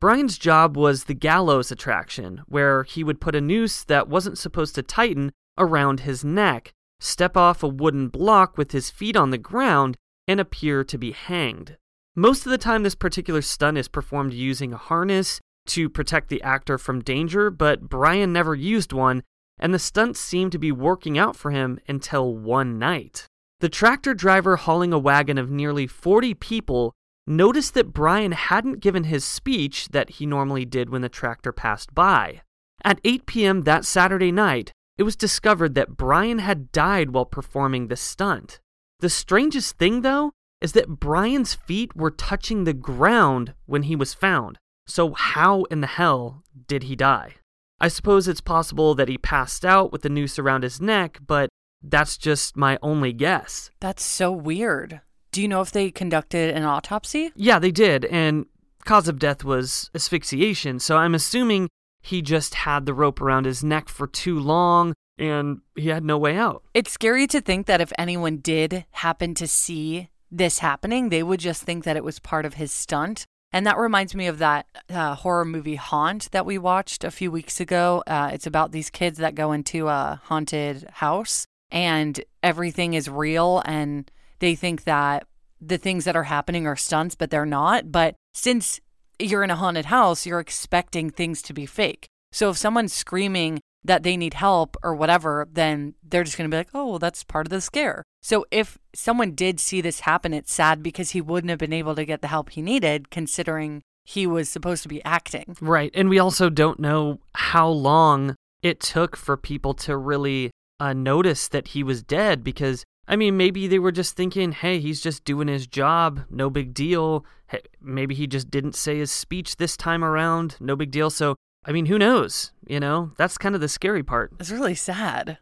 Brian's 0.00 0.38
job 0.38 0.74
was 0.74 1.04
the 1.04 1.14
gallows 1.14 1.70
attraction, 1.70 2.42
where 2.46 2.82
he 2.84 3.04
would 3.04 3.20
put 3.20 3.34
a 3.34 3.42
noose 3.42 3.84
that 3.84 4.08
wasn't 4.08 4.38
supposed 4.38 4.74
to 4.74 4.82
tighten 4.82 5.32
around 5.58 6.00
his 6.00 6.24
neck, 6.24 6.72
step 6.98 7.36
off 7.36 7.62
a 7.62 7.68
wooden 7.68 8.08
block 8.08 8.56
with 8.56 8.72
his 8.72 8.88
feet 8.88 9.16
on 9.16 9.28
the 9.30 9.38
ground, 9.38 9.98
and 10.26 10.40
appear 10.40 10.82
to 10.82 10.96
be 10.96 11.12
hanged. 11.12 11.76
Most 12.18 12.46
of 12.46 12.50
the 12.50 12.56
time, 12.56 12.82
this 12.82 12.94
particular 12.94 13.42
stunt 13.42 13.76
is 13.76 13.88
performed 13.88 14.32
using 14.32 14.72
a 14.72 14.78
harness 14.78 15.38
to 15.66 15.90
protect 15.90 16.28
the 16.30 16.40
actor 16.40 16.78
from 16.78 17.02
danger, 17.02 17.50
but 17.50 17.90
Brian 17.90 18.32
never 18.32 18.54
used 18.54 18.94
one, 18.94 19.22
and 19.58 19.74
the 19.74 19.78
stunts 19.78 20.18
seemed 20.18 20.52
to 20.52 20.58
be 20.58 20.72
working 20.72 21.18
out 21.18 21.36
for 21.36 21.50
him 21.50 21.78
until 21.86 22.34
one 22.34 22.78
night. 22.78 23.26
The 23.60 23.68
tractor 23.68 24.14
driver 24.14 24.56
hauling 24.56 24.94
a 24.94 24.98
wagon 24.98 25.36
of 25.36 25.50
nearly 25.50 25.86
40 25.86 26.32
people 26.32 26.94
noticed 27.26 27.74
that 27.74 27.92
Brian 27.92 28.32
hadn't 28.32 28.80
given 28.80 29.04
his 29.04 29.24
speech 29.24 29.88
that 29.88 30.10
he 30.10 30.24
normally 30.24 30.64
did 30.64 30.88
when 30.88 31.02
the 31.02 31.10
tractor 31.10 31.52
passed 31.52 31.94
by. 31.94 32.40
At 32.82 33.00
8 33.04 33.26
p.m. 33.26 33.62
that 33.62 33.84
Saturday 33.84 34.32
night, 34.32 34.72
it 34.96 35.02
was 35.02 35.16
discovered 35.16 35.74
that 35.74 35.98
Brian 35.98 36.38
had 36.38 36.72
died 36.72 37.10
while 37.10 37.26
performing 37.26 37.88
the 37.88 37.96
stunt. 37.96 38.58
The 39.00 39.10
strangest 39.10 39.76
thing, 39.76 40.00
though, 40.00 40.32
is 40.60 40.72
that 40.72 41.00
Brian's 41.00 41.54
feet 41.54 41.94
were 41.96 42.10
touching 42.10 42.64
the 42.64 42.72
ground 42.72 43.54
when 43.66 43.84
he 43.84 43.96
was 43.96 44.14
found. 44.14 44.58
So, 44.86 45.12
how 45.14 45.64
in 45.64 45.80
the 45.80 45.86
hell 45.86 46.42
did 46.68 46.84
he 46.84 46.96
die? 46.96 47.34
I 47.80 47.88
suppose 47.88 48.26
it's 48.26 48.40
possible 48.40 48.94
that 48.94 49.08
he 49.08 49.18
passed 49.18 49.64
out 49.64 49.92
with 49.92 50.02
the 50.02 50.08
noose 50.08 50.38
around 50.38 50.62
his 50.62 50.80
neck, 50.80 51.18
but 51.26 51.50
that's 51.82 52.16
just 52.16 52.56
my 52.56 52.78
only 52.82 53.12
guess. 53.12 53.70
That's 53.80 54.04
so 54.04 54.32
weird. 54.32 55.00
Do 55.32 55.42
you 55.42 55.48
know 55.48 55.60
if 55.60 55.72
they 55.72 55.90
conducted 55.90 56.54
an 56.54 56.64
autopsy? 56.64 57.32
Yeah, 57.36 57.58
they 57.58 57.70
did, 57.70 58.06
and 58.06 58.46
cause 58.84 59.08
of 59.08 59.18
death 59.18 59.44
was 59.44 59.90
asphyxiation, 59.94 60.78
so 60.78 60.96
I'm 60.96 61.14
assuming 61.14 61.68
he 62.00 62.22
just 62.22 62.54
had 62.54 62.86
the 62.86 62.94
rope 62.94 63.20
around 63.20 63.44
his 63.44 63.62
neck 63.62 63.88
for 63.88 64.06
too 64.06 64.38
long 64.38 64.94
and 65.18 65.60
he 65.74 65.88
had 65.88 66.04
no 66.04 66.16
way 66.16 66.36
out. 66.36 66.62
It's 66.72 66.92
scary 66.92 67.26
to 67.28 67.40
think 67.40 67.66
that 67.66 67.80
if 67.80 67.92
anyone 67.98 68.38
did 68.38 68.84
happen 68.92 69.34
to 69.34 69.48
see 69.48 70.08
this 70.30 70.58
happening, 70.60 71.08
they 71.08 71.22
would 71.22 71.40
just 71.40 71.62
think 71.62 71.84
that 71.84 71.96
it 71.96 72.04
was 72.04 72.18
part 72.18 72.44
of 72.44 72.54
his 72.54 72.72
stunt. 72.72 73.26
And 73.52 73.66
that 73.66 73.78
reminds 73.78 74.14
me 74.14 74.26
of 74.26 74.38
that 74.38 74.66
uh, 74.90 75.14
horror 75.14 75.44
movie 75.44 75.76
Haunt 75.76 76.30
that 76.32 76.44
we 76.44 76.58
watched 76.58 77.04
a 77.04 77.10
few 77.10 77.30
weeks 77.30 77.60
ago. 77.60 78.02
Uh, 78.06 78.30
it's 78.32 78.46
about 78.46 78.72
these 78.72 78.90
kids 78.90 79.18
that 79.18 79.34
go 79.34 79.52
into 79.52 79.88
a 79.88 80.20
haunted 80.24 80.86
house 80.94 81.46
and 81.70 82.20
everything 82.42 82.94
is 82.94 83.08
real 83.08 83.62
and 83.64 84.10
they 84.40 84.54
think 84.54 84.84
that 84.84 85.26
the 85.60 85.78
things 85.78 86.04
that 86.04 86.16
are 86.16 86.24
happening 86.24 86.66
are 86.66 86.76
stunts, 86.76 87.14
but 87.14 87.30
they're 87.30 87.46
not. 87.46 87.90
But 87.90 88.16
since 88.34 88.80
you're 89.18 89.44
in 89.44 89.50
a 89.50 89.56
haunted 89.56 89.86
house, 89.86 90.26
you're 90.26 90.40
expecting 90.40 91.10
things 91.10 91.40
to 91.42 91.54
be 91.54 91.66
fake. 91.66 92.08
So 92.32 92.50
if 92.50 92.58
someone's 92.58 92.92
screaming 92.92 93.60
that 93.86 94.02
they 94.02 94.16
need 94.16 94.34
help 94.34 94.76
or 94.82 94.94
whatever, 94.94 95.48
then 95.52 95.94
they're 96.02 96.24
just 96.24 96.36
going 96.36 96.50
to 96.50 96.54
be 96.54 96.58
like, 96.58 96.70
oh, 96.74 96.86
well, 96.86 96.98
that's 96.98 97.24
part 97.24 97.46
of 97.46 97.50
the 97.50 97.60
scare. 97.60 98.02
So 98.22 98.44
if 98.50 98.78
someone 98.94 99.32
did 99.32 99.60
see 99.60 99.80
this 99.80 100.00
happen, 100.00 100.34
it's 100.34 100.52
sad 100.52 100.82
because 100.82 101.10
he 101.10 101.20
wouldn't 101.20 101.50
have 101.50 101.58
been 101.58 101.72
able 101.72 101.94
to 101.94 102.04
get 102.04 102.22
the 102.22 102.28
help 102.28 102.50
he 102.50 102.62
needed, 102.62 103.10
considering 103.10 103.82
he 104.04 104.26
was 104.26 104.48
supposed 104.48 104.82
to 104.82 104.88
be 104.88 105.04
acting. 105.04 105.56
Right. 105.60 105.90
And 105.94 106.08
we 106.08 106.18
also 106.18 106.50
don't 106.50 106.80
know 106.80 107.20
how 107.34 107.68
long 107.68 108.36
it 108.62 108.80
took 108.80 109.16
for 109.16 109.36
people 109.36 109.74
to 109.74 109.96
really 109.96 110.50
uh, 110.80 110.92
notice 110.92 111.48
that 111.48 111.68
he 111.68 111.82
was 111.82 112.02
dead 112.02 112.44
because. 112.44 112.84
I 113.08 113.14
mean, 113.14 113.36
maybe 113.36 113.68
they 113.68 113.78
were 113.78 113.92
just 113.92 114.16
thinking, 114.16 114.50
hey, 114.50 114.80
he's 114.80 115.00
just 115.00 115.24
doing 115.24 115.46
his 115.46 115.68
job, 115.68 116.22
no 116.28 116.50
big 116.50 116.74
deal. 116.74 117.24
Hey, 117.46 117.60
maybe 117.80 118.16
he 118.16 118.26
just 118.26 118.50
didn't 118.50 118.74
say 118.74 118.98
his 118.98 119.12
speech 119.12 119.58
this 119.58 119.76
time 119.76 120.02
around, 120.02 120.56
no 120.58 120.74
big 120.74 120.90
deal. 120.90 121.08
So 121.08 121.36
I 121.66 121.72
mean, 121.72 121.86
who 121.86 121.98
knows? 121.98 122.52
You 122.66 122.78
know, 122.78 123.10
that's 123.16 123.38
kind 123.38 123.54
of 123.56 123.60
the 123.60 123.68
scary 123.68 124.04
part. 124.04 124.32
It's 124.38 124.50
really 124.50 124.76
sad. 124.76 125.38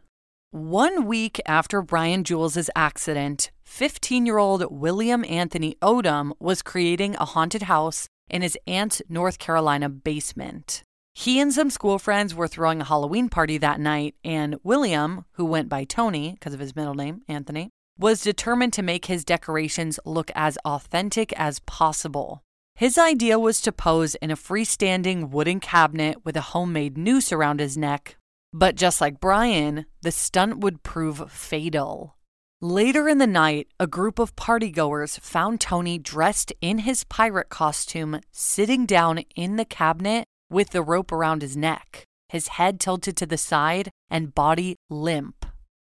One 0.49 1.05
week 1.05 1.39
after 1.45 1.81
Brian 1.81 2.23
Jewell's 2.23 2.69
accident, 2.75 3.51
15 3.63 4.25
year 4.25 4.37
old 4.37 4.65
William 4.71 5.23
Anthony 5.25 5.75
Odom 5.81 6.31
was 6.39 6.61
creating 6.61 7.15
a 7.17 7.25
haunted 7.25 7.63
house 7.63 8.07
in 8.29 8.41
his 8.41 8.57
aunt's 8.65 9.01
North 9.07 9.37
Carolina 9.37 9.87
basement. 9.89 10.81
He 11.13 11.39
and 11.39 11.53
some 11.53 11.69
school 11.69 11.99
friends 11.99 12.33
were 12.33 12.47
throwing 12.47 12.81
a 12.81 12.85
Halloween 12.85 13.29
party 13.29 13.57
that 13.59 13.79
night, 13.79 14.15
and 14.23 14.57
William, 14.63 15.25
who 15.33 15.45
went 15.45 15.69
by 15.69 15.83
Tony 15.83 16.31
because 16.31 16.53
of 16.53 16.59
his 16.59 16.75
middle 16.75 16.95
name, 16.95 17.21
Anthony, 17.27 17.69
was 17.97 18.21
determined 18.21 18.73
to 18.73 18.81
make 18.81 19.05
his 19.05 19.23
decorations 19.23 19.99
look 20.05 20.31
as 20.35 20.57
authentic 20.65 21.31
as 21.39 21.59
possible. 21.59 22.41
His 22.75 22.97
idea 22.97 23.39
was 23.39 23.61
to 23.61 23.71
pose 23.71 24.15
in 24.15 24.31
a 24.31 24.35
freestanding 24.35 25.29
wooden 25.29 25.61
cabinet 25.61 26.25
with 26.25 26.35
a 26.35 26.51
homemade 26.51 26.97
noose 26.97 27.31
around 27.31 27.61
his 27.61 27.77
neck. 27.77 28.17
But 28.51 28.75
just 28.75 28.99
like 28.99 29.21
Brian, 29.21 29.85
the 30.01 30.11
stunt 30.11 30.59
would 30.59 30.83
prove 30.83 31.31
fatal. 31.31 32.17
Later 32.61 33.07
in 33.07 33.17
the 33.17 33.27
night, 33.27 33.67
a 33.79 33.87
group 33.87 34.19
of 34.19 34.35
partygoers 34.35 35.19
found 35.21 35.61
Tony 35.61 35.97
dressed 35.97 36.51
in 36.59 36.79
his 36.79 37.05
pirate 37.05 37.47
costume, 37.47 38.19
sitting 38.31 38.85
down 38.85 39.19
in 39.35 39.55
the 39.55 39.65
cabinet 39.65 40.25
with 40.49 40.71
the 40.71 40.81
rope 40.81 41.13
around 41.13 41.43
his 41.43 41.55
neck, 41.55 42.03
his 42.27 42.49
head 42.49 42.81
tilted 42.81 43.15
to 43.17 43.25
the 43.25 43.37
side 43.37 43.89
and 44.09 44.35
body 44.35 44.75
limp. 44.89 45.44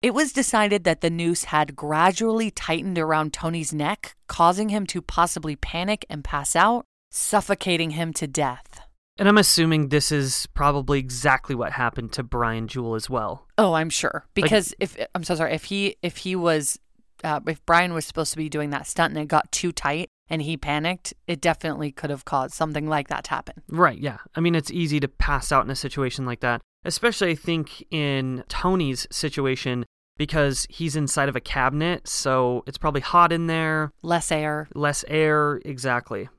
It 0.04 0.14
was 0.14 0.34
decided 0.34 0.84
that 0.84 1.00
the 1.00 1.10
noose 1.10 1.46
had 1.46 1.78
gradually 1.78 2.52
tightened 2.52 3.00
around 3.00 3.32
Tony's 3.32 3.74
neck, 3.74 4.18
causing 4.28 4.68
him 4.68 4.86
to 4.88 5.02
possibly 5.02 5.56
panic 5.56 6.06
and 6.10 6.26
pass 6.26 6.58
out, 6.58 6.84
suffocating 7.10 7.92
him 7.92 8.12
to 8.16 8.28
death. 8.28 8.82
And 9.18 9.30
I'm 9.30 9.38
assuming 9.38 9.88
this 9.88 10.12
is 10.12 10.46
probably 10.48 11.00
exactly 11.00 11.56
what 11.56 11.72
happened 11.72 12.12
to 12.14 12.24
Brian 12.24 12.68
Jewell 12.68 12.96
as 12.96 13.10
well. 13.10 13.48
Oh, 13.58 13.76
I'm 13.76 13.90
sure. 13.90 14.26
Because 14.34 14.72
like, 14.72 14.92
if 14.98 15.08
I'm 15.16 15.24
so 15.24 15.36
sorry, 15.36 15.54
if 15.54 15.64
he 15.64 15.96
if 16.02 16.18
he 16.18 16.36
was 16.36 16.78
uh, 17.24 17.40
if 17.48 17.66
Brian 17.66 17.94
was 17.94 18.06
supposed 18.06 18.32
to 18.32 18.38
be 18.38 18.50
doing 18.50 18.72
that 18.72 18.86
stunt 18.88 19.14
and 19.14 19.24
it 19.24 19.30
got 19.30 19.54
too 19.54 19.72
tight 19.72 20.10
and 20.30 20.42
he 20.42 20.58
panicked, 20.58 21.14
it 21.28 21.40
definitely 21.40 21.94
could 21.94 22.10
have 22.10 22.26
caused 22.26 22.56
something 22.56 22.90
like 22.90 23.08
that 23.08 23.24
to 23.24 23.30
happen. 23.30 23.62
Right, 23.70 23.98
yeah. 23.98 24.18
I 24.36 24.42
mean, 24.42 24.54
it's 24.54 24.72
easy 24.72 25.00
to 25.00 25.08
pass 25.08 25.54
out 25.54 25.64
in 25.64 25.72
a 25.72 25.78
situation 25.78 26.26
like 26.26 26.42
that. 26.42 26.62
Especially, 26.84 27.32
I 27.32 27.36
think, 27.36 27.86
in 27.92 28.44
Tony's 28.50 29.08
situation, 29.10 29.86
because 30.18 30.68
he's 30.70 30.96
inside 30.96 31.30
of 31.30 31.36
a 31.36 31.42
cabinet, 31.42 32.08
so 32.08 32.64
it's 32.68 32.78
probably 32.78 33.02
hot 33.02 33.32
in 33.32 33.48
there. 33.48 33.92
Less 34.02 34.32
air. 34.32 34.68
Less 34.76 35.04
air, 35.08 35.62
exactly. 35.66 36.30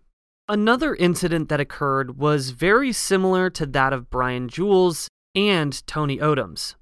Another 0.48 0.94
incident 0.94 1.48
that 1.48 1.60
occurred 1.60 2.18
was 2.18 2.50
very 2.50 2.92
similar 2.92 3.48
to 3.50 3.64
that 3.66 3.92
of 3.92 4.10
Brian 4.10 4.48
Jewell's 4.48 5.08
and 5.34 5.84
Tony 5.86 6.18
Odoms. 6.18 6.74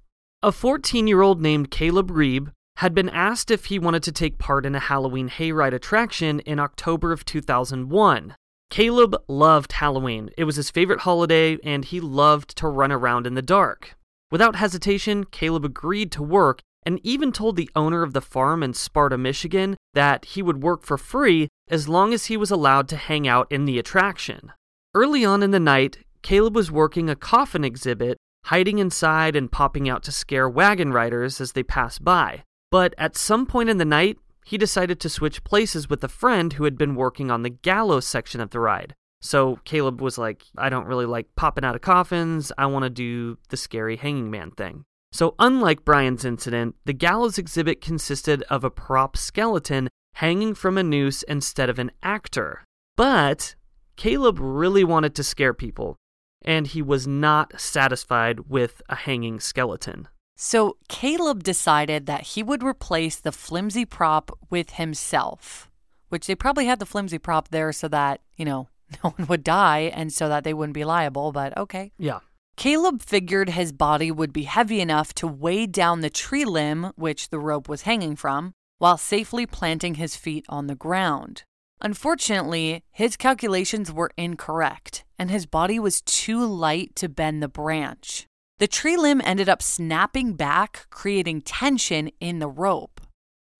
A 0.42 0.50
14 0.50 1.06
year 1.06 1.22
old 1.22 1.40
named 1.40 1.70
Caleb 1.70 2.10
Reeb 2.10 2.50
had 2.78 2.94
been 2.94 3.08
asked 3.08 3.50
if 3.50 3.66
he 3.66 3.78
wanted 3.78 4.02
to 4.02 4.12
take 4.12 4.38
part 4.38 4.66
in 4.66 4.74
a 4.74 4.80
Halloween 4.80 5.28
hayride 5.28 5.72
attraction 5.74 6.40
in 6.40 6.58
October 6.58 7.12
of 7.12 7.24
2001. 7.24 8.34
Caleb 8.70 9.14
loved 9.28 9.72
Halloween. 9.72 10.30
It 10.36 10.44
was 10.44 10.56
his 10.56 10.70
favorite 10.70 11.00
holiday, 11.00 11.58
and 11.62 11.84
he 11.84 12.00
loved 12.00 12.56
to 12.56 12.66
run 12.66 12.90
around 12.90 13.26
in 13.26 13.34
the 13.34 13.42
dark. 13.42 13.94
Without 14.30 14.56
hesitation, 14.56 15.24
Caleb 15.24 15.64
agreed 15.64 16.10
to 16.12 16.22
work 16.22 16.62
and 16.84 17.00
even 17.02 17.32
told 17.32 17.56
the 17.56 17.70
owner 17.74 18.02
of 18.02 18.12
the 18.12 18.20
farm 18.20 18.62
in 18.62 18.74
Sparta, 18.74 19.16
Michigan, 19.16 19.76
that 19.94 20.24
he 20.24 20.42
would 20.42 20.62
work 20.62 20.82
for 20.84 20.98
free 20.98 21.48
as 21.68 21.88
long 21.88 22.12
as 22.12 22.26
he 22.26 22.36
was 22.36 22.50
allowed 22.50 22.88
to 22.88 22.96
hang 22.96 23.26
out 23.28 23.50
in 23.50 23.64
the 23.64 23.78
attraction. 23.78 24.52
Early 24.94 25.24
on 25.24 25.42
in 25.42 25.52
the 25.52 25.60
night, 25.60 25.98
Caleb 26.22 26.54
was 26.54 26.70
working 26.70 27.08
a 27.08 27.16
coffin 27.16 27.64
exhibit, 27.64 28.18
hiding 28.46 28.78
inside 28.78 29.36
and 29.36 29.50
popping 29.50 29.88
out 29.88 30.02
to 30.04 30.12
scare 30.12 30.48
wagon 30.48 30.92
riders 30.92 31.40
as 31.40 31.52
they 31.52 31.62
passed 31.62 32.04
by. 32.04 32.42
But 32.70 32.94
at 32.98 33.16
some 33.16 33.46
point 33.46 33.68
in 33.68 33.78
the 33.78 33.84
night, 33.84 34.18
he 34.44 34.58
decided 34.58 34.98
to 35.00 35.08
switch 35.08 35.44
places 35.44 35.88
with 35.88 36.02
a 36.02 36.08
friend 36.08 36.54
who 36.54 36.64
had 36.64 36.76
been 36.76 36.94
working 36.94 37.30
on 37.30 37.42
the 37.42 37.50
gallows 37.50 38.06
section 38.06 38.40
of 38.40 38.50
the 38.50 38.60
ride. 38.60 38.94
So 39.20 39.60
Caleb 39.64 40.00
was 40.00 40.18
like, 40.18 40.42
I 40.58 40.68
don't 40.68 40.86
really 40.86 41.06
like 41.06 41.28
popping 41.36 41.64
out 41.64 41.76
of 41.76 41.80
coffins. 41.80 42.50
I 42.58 42.66
want 42.66 42.82
to 42.82 42.90
do 42.90 43.38
the 43.50 43.56
scary 43.56 43.96
hanging 43.96 44.30
man 44.30 44.50
thing. 44.50 44.84
So, 45.12 45.34
unlike 45.38 45.84
Brian's 45.84 46.24
incident, 46.24 46.74
the 46.86 46.94
gallows 46.94 47.36
exhibit 47.36 47.82
consisted 47.82 48.42
of 48.44 48.64
a 48.64 48.70
prop 48.70 49.14
skeleton 49.14 49.88
hanging 50.14 50.54
from 50.54 50.78
a 50.78 50.82
noose 50.82 51.22
instead 51.24 51.68
of 51.68 51.78
an 51.78 51.90
actor. 52.02 52.64
But 52.96 53.54
Caleb 53.96 54.38
really 54.40 54.84
wanted 54.84 55.14
to 55.16 55.22
scare 55.22 55.52
people, 55.52 55.96
and 56.42 56.66
he 56.66 56.80
was 56.80 57.06
not 57.06 57.60
satisfied 57.60 58.48
with 58.48 58.80
a 58.88 58.96
hanging 58.96 59.38
skeleton. 59.38 60.08
So, 60.34 60.78
Caleb 60.88 61.42
decided 61.42 62.06
that 62.06 62.22
he 62.22 62.42
would 62.42 62.62
replace 62.62 63.16
the 63.16 63.32
flimsy 63.32 63.84
prop 63.84 64.36
with 64.48 64.70
himself, 64.70 65.70
which 66.08 66.26
they 66.26 66.34
probably 66.34 66.64
had 66.64 66.78
the 66.78 66.86
flimsy 66.86 67.18
prop 67.18 67.48
there 67.48 67.70
so 67.72 67.86
that, 67.88 68.22
you 68.36 68.46
know, 68.46 68.68
no 69.04 69.10
one 69.10 69.28
would 69.28 69.44
die 69.44 69.90
and 69.94 70.10
so 70.10 70.30
that 70.30 70.42
they 70.42 70.54
wouldn't 70.54 70.74
be 70.74 70.84
liable, 70.84 71.32
but 71.32 71.56
okay. 71.58 71.92
Yeah. 71.98 72.20
Caleb 72.56 73.02
figured 73.02 73.50
his 73.50 73.72
body 73.72 74.10
would 74.10 74.32
be 74.32 74.44
heavy 74.44 74.80
enough 74.80 75.12
to 75.14 75.26
weigh 75.26 75.66
down 75.66 76.00
the 76.00 76.10
tree 76.10 76.44
limb, 76.44 76.92
which 76.96 77.30
the 77.30 77.38
rope 77.38 77.68
was 77.68 77.82
hanging 77.82 78.14
from, 78.14 78.52
while 78.78 78.96
safely 78.96 79.46
planting 79.46 79.94
his 79.94 80.16
feet 80.16 80.44
on 80.48 80.66
the 80.66 80.74
ground. 80.74 81.44
Unfortunately, 81.80 82.84
his 82.92 83.16
calculations 83.16 83.90
were 83.92 84.12
incorrect, 84.16 85.04
and 85.18 85.30
his 85.30 85.46
body 85.46 85.80
was 85.80 86.00
too 86.02 86.44
light 86.44 86.94
to 86.96 87.08
bend 87.08 87.42
the 87.42 87.48
branch. 87.48 88.26
The 88.58 88.68
tree 88.68 88.96
limb 88.96 89.20
ended 89.24 89.48
up 89.48 89.60
snapping 89.60 90.34
back, 90.34 90.86
creating 90.90 91.42
tension 91.42 92.10
in 92.20 92.38
the 92.38 92.48
rope. 92.48 93.00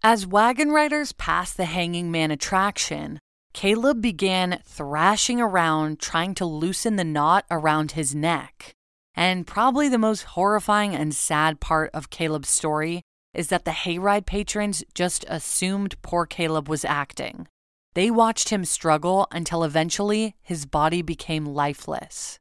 As 0.05 0.27
wagon 0.27 0.71
riders 0.71 1.13
passed 1.13 1.57
the 1.57 1.65
hanging 1.65 2.13
man 2.13 2.31
attraction, 2.31 3.19
Caleb 3.53 4.01
began 4.01 4.61
thrashing 4.65 5.41
around 5.41 5.99
trying 5.99 6.35
to 6.37 6.45
loosen 6.45 6.97
the 6.97 7.05
knot 7.05 7.45
around 7.51 7.93
his 7.93 8.15
neck. 8.15 8.75
And 9.15 9.47
probably 9.47 9.89
the 9.89 9.99
most 9.99 10.23
horrifying 10.23 10.95
and 10.95 11.15
sad 11.15 11.61
part 11.61 11.91
of 11.93 12.11
Caleb's 12.11 12.49
story 12.49 13.03
is 13.35 13.49
that 13.49 13.65
the 13.65 13.71
hayride 13.71 14.27
patrons 14.27 14.85
just 14.95 15.25
assumed 15.29 16.01
poor 16.03 16.27
Caleb 16.27 16.69
was 16.69 16.85
acting. 16.85 17.47
They 17.95 18.11
watched 18.11 18.49
him 18.49 18.65
struggle 18.65 19.27
until 19.31 19.65
eventually 19.65 20.35
his 20.43 20.65
body 20.67 21.03
became 21.03 21.45
lifeless. 21.47 22.39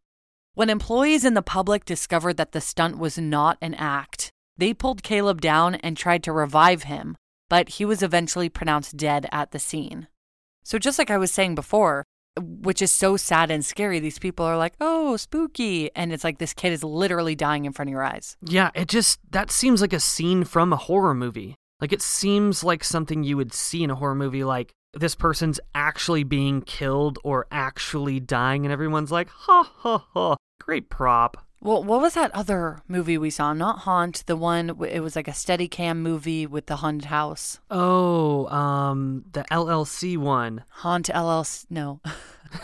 When 0.53 0.69
employees 0.69 1.23
and 1.23 1.35
the 1.35 1.41
public 1.41 1.85
discovered 1.85 2.37
that 2.37 2.51
the 2.51 2.61
stunt 2.61 2.97
was 2.97 3.17
not 3.17 3.57
an 3.61 3.73
act, 3.75 4.31
They 4.57 4.75
pulled 4.75 5.01
Caleb 5.01 5.41
down 5.41 5.75
and 5.75 5.97
tried 5.97 6.23
to 6.23 6.31
revive 6.31 6.83
him, 6.83 7.17
but 7.49 7.69
he 7.69 7.85
was 7.85 8.03
eventually 8.03 8.47
pronounced 8.47 8.95
dead 8.95 9.27
at 9.31 9.51
the 9.51 9.57
scene. 9.59 10.07
So, 10.63 10.77
just 10.77 10.99
like 10.99 11.09
I 11.09 11.17
was 11.17 11.31
saying 11.31 11.55
before, 11.55 12.05
which 12.39 12.81
is 12.81 12.91
so 12.91 13.17
sad 13.17 13.51
and 13.51 13.65
scary, 13.65 13.99
these 13.99 14.19
people 14.19 14.45
are 14.45 14.57
like, 14.57 14.73
oh, 14.79 15.17
spooky. 15.17 15.93
And 15.95 16.13
it's 16.13 16.23
like 16.23 16.37
this 16.37 16.53
kid 16.53 16.71
is 16.71 16.83
literally 16.83 17.35
dying 17.35 17.65
in 17.65 17.73
front 17.73 17.89
of 17.89 17.91
your 17.91 18.03
eyes. 18.03 18.37
Yeah, 18.41 18.71
it 18.73 18.87
just, 18.87 19.19
that 19.31 19.51
seems 19.51 19.81
like 19.81 19.93
a 19.93 19.99
scene 19.99 20.43
from 20.43 20.71
a 20.71 20.77
horror 20.77 21.13
movie. 21.13 21.55
Like, 21.79 21.91
it 21.91 22.01
seems 22.01 22.63
like 22.63 22.83
something 22.83 23.23
you 23.23 23.37
would 23.37 23.53
see 23.53 23.83
in 23.83 23.89
a 23.89 23.95
horror 23.95 24.15
movie, 24.15 24.43
like, 24.43 24.71
this 24.93 25.15
person's 25.15 25.59
actually 25.73 26.23
being 26.23 26.61
killed 26.61 27.17
or 27.23 27.47
actually 27.49 28.19
dying, 28.19 28.65
and 28.65 28.73
everyone's 28.73 29.11
like, 29.11 29.29
ha 29.29 29.63
ha 29.77 30.05
ha, 30.13 30.35
great 30.59 30.89
prop. 30.89 31.43
Well, 31.63 31.83
what 31.83 32.01
was 32.01 32.15
that 32.15 32.31
other 32.33 32.81
movie 32.87 33.19
we 33.19 33.29
saw? 33.29 33.53
Not 33.53 33.79
Haunt, 33.79 34.23
the 34.25 34.35
one 34.35 34.69
it 34.89 35.01
was 35.01 35.15
like 35.15 35.27
a 35.27 35.33
steady 35.33 35.67
cam 35.67 36.01
movie 36.01 36.47
with 36.47 36.65
the 36.65 36.77
haunted 36.77 37.05
house. 37.05 37.59
Oh, 37.69 38.47
um, 38.47 39.25
the 39.31 39.43
LLC 39.51 40.17
one. 40.17 40.63
Haunt 40.69 41.07
LLC. 41.07 41.67
No. 41.69 42.01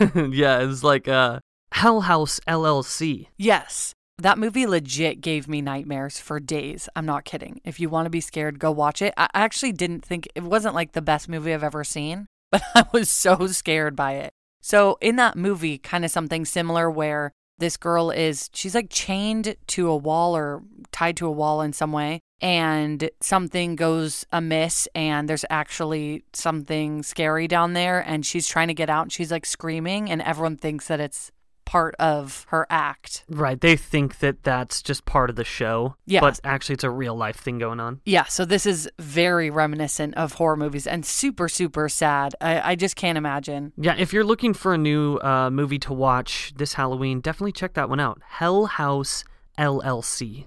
yeah, 0.32 0.60
it 0.60 0.66
was 0.66 0.82
like 0.82 1.06
uh 1.06 1.38
Hell 1.72 2.02
House 2.02 2.40
LLC. 2.48 3.28
Yes. 3.36 3.92
That 4.20 4.38
movie 4.38 4.66
legit 4.66 5.20
gave 5.20 5.46
me 5.46 5.62
nightmares 5.62 6.18
for 6.18 6.40
days. 6.40 6.88
I'm 6.96 7.06
not 7.06 7.24
kidding. 7.24 7.60
If 7.64 7.78
you 7.78 7.88
want 7.88 8.06
to 8.06 8.10
be 8.10 8.20
scared, 8.20 8.58
go 8.58 8.72
watch 8.72 9.00
it. 9.00 9.14
I 9.16 9.28
actually 9.32 9.70
didn't 9.70 10.04
think 10.04 10.26
it 10.34 10.42
wasn't 10.42 10.74
like 10.74 10.90
the 10.90 11.02
best 11.02 11.28
movie 11.28 11.54
I've 11.54 11.62
ever 11.62 11.84
seen, 11.84 12.26
but 12.50 12.62
I 12.74 12.84
was 12.92 13.08
so 13.08 13.46
scared 13.46 13.94
by 13.94 14.14
it. 14.14 14.32
So, 14.60 14.98
in 15.00 15.14
that 15.16 15.36
movie, 15.36 15.78
kind 15.78 16.04
of 16.04 16.10
something 16.10 16.44
similar 16.44 16.90
where 16.90 17.30
this 17.58 17.76
girl 17.76 18.10
is 18.10 18.50
she's 18.52 18.74
like 18.74 18.88
chained 18.90 19.56
to 19.66 19.88
a 19.88 19.96
wall 19.96 20.36
or 20.36 20.62
tied 20.92 21.16
to 21.16 21.26
a 21.26 21.30
wall 21.30 21.60
in 21.60 21.72
some 21.72 21.92
way 21.92 22.20
and 22.40 23.10
something 23.20 23.74
goes 23.74 24.24
amiss 24.32 24.88
and 24.94 25.28
there's 25.28 25.44
actually 25.50 26.22
something 26.32 27.02
scary 27.02 27.48
down 27.48 27.72
there 27.72 28.00
and 28.00 28.24
she's 28.24 28.46
trying 28.46 28.68
to 28.68 28.74
get 28.74 28.88
out 28.88 29.02
and 29.02 29.12
she's 29.12 29.30
like 29.30 29.44
screaming 29.44 30.10
and 30.10 30.22
everyone 30.22 30.56
thinks 30.56 30.86
that 30.88 31.00
it's 31.00 31.32
part 31.68 31.94
of 31.96 32.46
her 32.48 32.66
act. 32.70 33.24
Right. 33.28 33.60
They 33.60 33.76
think 33.76 34.20
that 34.20 34.42
that's 34.42 34.80
just 34.80 35.04
part 35.04 35.28
of 35.28 35.36
the 35.36 35.44
show. 35.44 35.96
Yeah. 36.06 36.20
But 36.20 36.40
actually, 36.42 36.72
it's 36.72 36.84
a 36.84 36.90
real 36.90 37.14
life 37.14 37.36
thing 37.36 37.58
going 37.58 37.78
on. 37.78 38.00
Yeah. 38.06 38.24
So 38.24 38.46
this 38.46 38.64
is 38.64 38.88
very 38.98 39.50
reminiscent 39.50 40.14
of 40.14 40.32
horror 40.32 40.56
movies 40.56 40.86
and 40.86 41.04
super, 41.04 41.46
super 41.46 41.90
sad. 41.90 42.34
I, 42.40 42.72
I 42.72 42.74
just 42.74 42.96
can't 42.96 43.18
imagine. 43.18 43.74
Yeah. 43.76 43.96
If 43.98 44.14
you're 44.14 44.24
looking 44.24 44.54
for 44.54 44.72
a 44.72 44.78
new 44.78 45.18
uh, 45.18 45.50
movie 45.50 45.78
to 45.80 45.92
watch 45.92 46.54
this 46.56 46.72
Halloween, 46.72 47.20
definitely 47.20 47.52
check 47.52 47.74
that 47.74 47.90
one 47.90 48.00
out 48.00 48.22
Hell 48.26 48.64
House 48.64 49.24
LLC. 49.58 50.46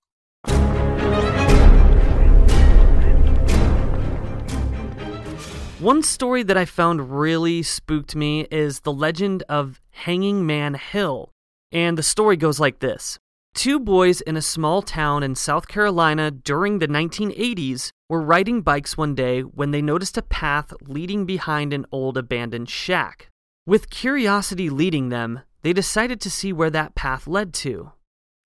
One 5.81 6.03
story 6.03 6.43
that 6.43 6.57
I 6.57 6.65
found 6.65 7.09
really 7.09 7.63
spooked 7.63 8.15
me 8.15 8.45
is 8.51 8.81
the 8.81 8.93
legend 8.93 9.41
of 9.49 9.81
Hanging 9.89 10.45
Man 10.45 10.75
Hill. 10.75 11.31
And 11.71 11.97
the 11.97 12.03
story 12.03 12.37
goes 12.37 12.59
like 12.59 12.81
this 12.81 13.17
Two 13.55 13.79
boys 13.79 14.21
in 14.21 14.37
a 14.37 14.43
small 14.43 14.83
town 14.83 15.23
in 15.23 15.33
South 15.33 15.67
Carolina 15.67 16.29
during 16.29 16.77
the 16.77 16.87
1980s 16.87 17.89
were 18.09 18.21
riding 18.21 18.61
bikes 18.61 18.95
one 18.95 19.15
day 19.15 19.41
when 19.41 19.71
they 19.71 19.81
noticed 19.81 20.19
a 20.19 20.21
path 20.21 20.71
leading 20.83 21.25
behind 21.25 21.73
an 21.73 21.87
old 21.91 22.15
abandoned 22.15 22.69
shack. 22.69 23.29
With 23.65 23.89
curiosity 23.89 24.69
leading 24.69 25.09
them, 25.09 25.41
they 25.63 25.73
decided 25.73 26.21
to 26.21 26.29
see 26.29 26.53
where 26.53 26.69
that 26.69 26.93
path 26.93 27.25
led 27.25 27.55
to. 27.55 27.91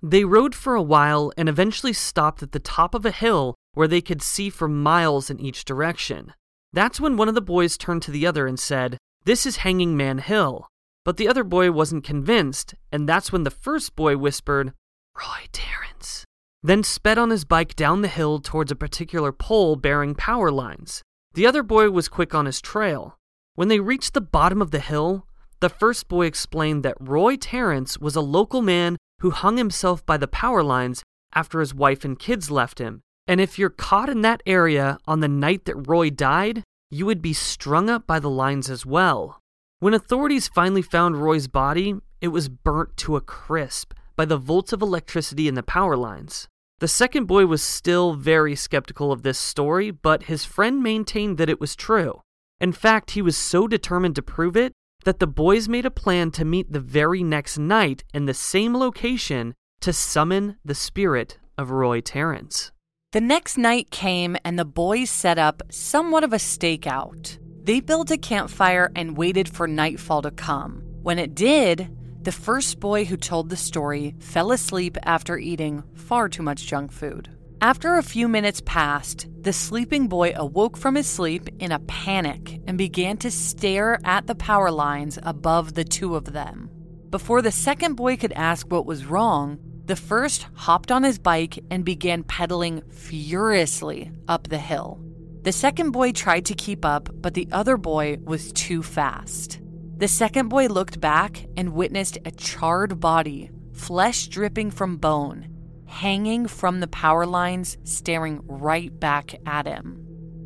They 0.02 0.26
rode 0.26 0.54
for 0.54 0.76
a 0.76 0.82
while 0.82 1.32
and 1.38 1.48
eventually 1.48 1.94
stopped 1.94 2.44
at 2.44 2.52
the 2.52 2.60
top 2.60 2.94
of 2.94 3.06
a 3.06 3.12
hill 3.12 3.56
where 3.74 3.88
they 3.88 4.02
could 4.02 4.22
see 4.22 4.50
for 4.50 4.68
miles 4.68 5.30
in 5.30 5.40
each 5.40 5.66
direction. 5.66 6.34
That's 6.74 7.00
when 7.00 7.18
one 7.18 7.30
of 7.30 7.36
the 7.36 7.42
boys 7.42 7.78
turned 7.78 8.02
to 8.04 8.12
the 8.12 8.28
other 8.28 8.48
and 8.48 8.60
said, 8.60 8.98
This 9.24 9.46
is 9.46 9.58
Hanging 9.58 9.96
Man 9.96 10.18
Hill. 10.18 10.68
But 11.06 11.18
the 11.18 11.28
other 11.28 11.44
boy 11.44 11.72
wasn't 11.72 12.04
convinced, 12.04 12.74
and 12.92 13.08
that's 13.08 13.32
when 13.32 13.44
the 13.44 13.52
first 13.52 13.96
boy 13.96 14.18
whispered, 14.18 14.74
Roy 15.16 15.46
Terrence. 15.52 16.26
Then 16.64 16.84
sped 16.84 17.20
on 17.20 17.30
his 17.30 17.46
bike 17.46 17.76
down 17.76 18.02
the 18.02 18.08
hill 18.08 18.40
towards 18.40 18.72
a 18.72 18.76
particular 18.76 19.32
pole 19.32 19.76
bearing 19.76 20.16
power 20.16 20.52
lines. 20.52 21.04
The 21.36 21.46
other 21.46 21.62
boy 21.62 21.92
was 21.92 22.10
quick 22.10 22.34
on 22.34 22.48
his 22.48 22.60
trail. 22.60 23.18
When 23.54 23.68
they 23.68 23.80
reached 23.80 24.14
the 24.14 24.22
bottom 24.22 24.62
of 24.62 24.72
the 24.72 24.80
hill, 24.80 25.28
the 25.60 25.70
first 25.70 26.08
boy 26.08 26.26
explained 26.26 26.84
that 26.84 26.98
Roy 27.00 27.36
Terrence 27.38 28.00
was 28.00 28.16
a 28.16 28.22
local 28.22 28.62
man 28.62 28.98
who 29.26 29.32
hung 29.32 29.58
himself 29.58 30.06
by 30.06 30.18
the 30.18 30.28
power 30.28 30.62
lines 30.62 31.02
after 31.34 31.60
his 31.60 31.74
wife 31.74 32.06
and 32.06 32.20
kids 32.20 32.52
left 32.52 32.78
him 32.78 33.02
and 33.28 33.42
if 33.42 33.58
you're 33.58 33.70
caught 33.70 34.10
in 34.10 34.22
that 34.22 34.44
area 34.46 35.00
on 35.08 35.20
the 35.20 35.28
night 35.28 35.66
that 35.66 35.88
Roy 35.88 36.10
died, 36.10 36.64
you 36.92 37.06
would 37.06 37.22
be 37.22 37.34
strung 37.34 37.90
up 37.90 38.06
by 38.06 38.20
the 38.20 38.30
lines 38.30 38.70
as 38.70 38.86
well. 38.86 39.40
When 39.80 39.94
authorities 39.94 40.48
finally 40.48 40.84
found 40.84 41.22
Roy's 41.22 41.48
body, 41.48 41.96
it 42.22 42.28
was 42.28 42.50
burnt 42.50 42.96
to 42.98 43.16
a 43.16 43.22
crisp 43.22 43.94
by 44.16 44.26
the 44.26 44.38
volts 44.38 44.74
of 44.74 44.82
electricity 44.82 45.48
in 45.48 45.56
the 45.56 45.64
power 45.64 45.98
lines. 45.98 46.48
The 46.80 46.88
second 46.88 47.26
boy 47.26 47.46
was 47.48 47.64
still 47.64 48.14
very 48.14 48.56
skeptical 48.56 49.12
of 49.12 49.24
this 49.24 49.40
story, 49.40 49.90
but 49.90 50.24
his 50.24 50.46
friend 50.46 50.84
maintained 50.84 51.38
that 51.38 51.50
it 51.50 51.60
was 51.60 51.76
true. 51.76 52.22
In 52.62 52.74
fact, 52.74 53.12
he 53.12 53.22
was 53.22 53.36
so 53.36 53.68
determined 53.68 54.16
to 54.16 54.22
prove 54.22 54.56
it 54.56 54.74
that 55.06 55.20
the 55.20 55.28
boys 55.28 55.70
made 55.70 55.86
a 55.86 55.92
plan 55.92 56.32
to 56.32 56.44
meet 56.44 56.72
the 56.72 56.80
very 56.80 57.24
next 57.24 57.58
night 57.58 58.04
in 58.14 58.26
the 58.26 58.34
same 58.34 58.76
location 58.76 59.56
to 59.80 59.94
summon 59.94 60.58
the 60.66 60.76
spirit 60.76 61.38
of 61.58 61.72
Roy 61.72 62.02
Terrence. 62.02 62.72
The 63.12 63.22
next 63.22 63.58
night 63.58 63.92
came 63.92 64.36
and 64.44 64.60
the 64.60 64.66
boys 64.66 65.10
set 65.10 65.38
up 65.38 65.64
somewhat 65.70 66.24
of 66.24 66.34
a 66.34 66.38
stakeout. 66.38 67.38
They 67.64 67.80
built 67.80 68.12
a 68.12 68.18
campfire 68.18 68.92
and 68.96 69.16
waited 69.16 69.48
for 69.48 69.68
nightfall 69.68 70.22
to 70.24 70.32
come. 70.32 70.84
When 71.02 71.18
it 71.18 71.34
did, 71.34 71.90
the 72.22 72.32
first 72.32 72.80
boy 72.80 73.06
who 73.06 73.16
told 73.16 73.50
the 73.50 73.56
story 73.56 74.16
fell 74.20 74.52
asleep 74.52 74.98
after 75.04 75.38
eating 75.38 75.84
far 75.94 76.28
too 76.28 76.44
much 76.44 76.66
junk 76.66 76.92
food. 76.92 77.30
After 77.62 77.98
a 77.98 78.04
few 78.04 78.28
minutes 78.28 78.62
passed, 78.66 79.28
the 79.42 79.54
sleeping 79.54 80.08
boy 80.08 80.34
awoke 80.36 80.78
from 80.78 80.96
his 80.96 81.08
sleep 81.08 81.50
in 81.60 81.72
a 81.72 81.80
panic 81.80 82.60
and 82.68 82.78
began 82.78 83.18
to 83.18 83.32
stare 83.32 84.00
at 84.04 84.28
the 84.28 84.36
power 84.36 84.70
lines 84.70 85.18
above 85.24 85.74
the 85.74 85.84
two 85.86 86.16
of 86.16 86.34
them. 86.34 86.70
Before 87.10 87.42
the 87.42 87.52
second 87.52 87.96
boy 87.96 88.18
could 88.18 88.34
ask 88.34 88.70
what 88.70 88.86
was 88.86 89.06
wrong, 89.06 89.60
the 89.86 89.96
first 89.96 90.48
hopped 90.54 90.92
on 90.92 91.04
his 91.04 91.18
bike 91.18 91.64
and 91.72 91.86
began 91.86 92.24
pedaling 92.24 92.82
furiously 92.92 94.12
up 94.28 94.48
the 94.48 94.58
hill. 94.58 95.00
The 95.44 95.52
second 95.52 95.92
boy 95.92 96.12
tried 96.12 96.46
to 96.46 96.56
keep 96.56 96.84
up, 96.84 97.10
but 97.14 97.36
the 97.36 97.48
other 97.52 97.78
boy 97.78 98.18
was 98.24 98.52
too 98.52 98.84
fast. 98.84 99.60
The 99.98 100.08
second 100.08 100.50
boy 100.50 100.68
looked 100.68 101.00
back 101.00 101.46
and 101.56 101.74
witnessed 101.74 102.18
a 102.26 102.32
charred 102.32 103.00
body, 103.00 103.52
flesh 103.74 104.28
dripping 104.28 104.72
from 104.72 104.98
bone, 104.98 105.55
hanging 105.96 106.46
from 106.46 106.82
the 106.82 106.88
power 106.88 107.26
lines, 107.26 107.78
staring 107.86 108.42
right 108.48 109.00
back 109.00 109.34
at 109.46 109.66
him. 109.66 109.98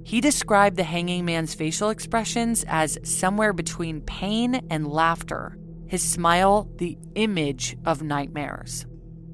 He 0.05 0.21
described 0.21 0.77
the 0.77 0.83
hanging 0.83 1.25
man's 1.25 1.55
facial 1.55 1.89
expressions 1.89 2.63
as 2.67 2.99
somewhere 3.03 3.51
between 3.51 4.01
pain 4.01 4.67
and 4.69 4.87
laughter, 4.87 5.57
his 5.87 6.03
smile, 6.03 6.69
the 6.77 6.99
image 7.15 7.75
of 7.83 8.03
nightmares. 8.03 8.85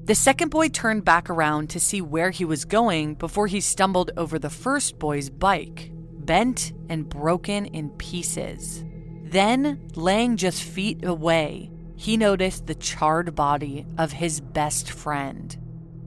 The 0.04 0.14
second 0.14 0.50
boy 0.50 0.68
turned 0.68 1.04
back 1.04 1.28
around 1.28 1.68
to 1.70 1.80
see 1.80 2.00
where 2.00 2.30
he 2.30 2.46
was 2.46 2.64
going 2.64 3.16
before 3.16 3.46
he 3.46 3.60
stumbled 3.60 4.10
over 4.16 4.38
the 4.38 4.48
first 4.48 4.98
boy's 4.98 5.28
bike, 5.28 5.90
bent 5.92 6.72
and 6.88 7.06
broken 7.06 7.66
in 7.66 7.90
pieces. 7.90 8.82
Then, 9.24 9.86
laying 9.94 10.38
just 10.38 10.62
feet 10.62 11.04
away, 11.04 11.70
he 11.94 12.16
noticed 12.16 12.66
the 12.66 12.74
charred 12.74 13.34
body 13.34 13.84
of 13.98 14.12
his 14.12 14.40
best 14.40 14.90
friend. 14.90 15.54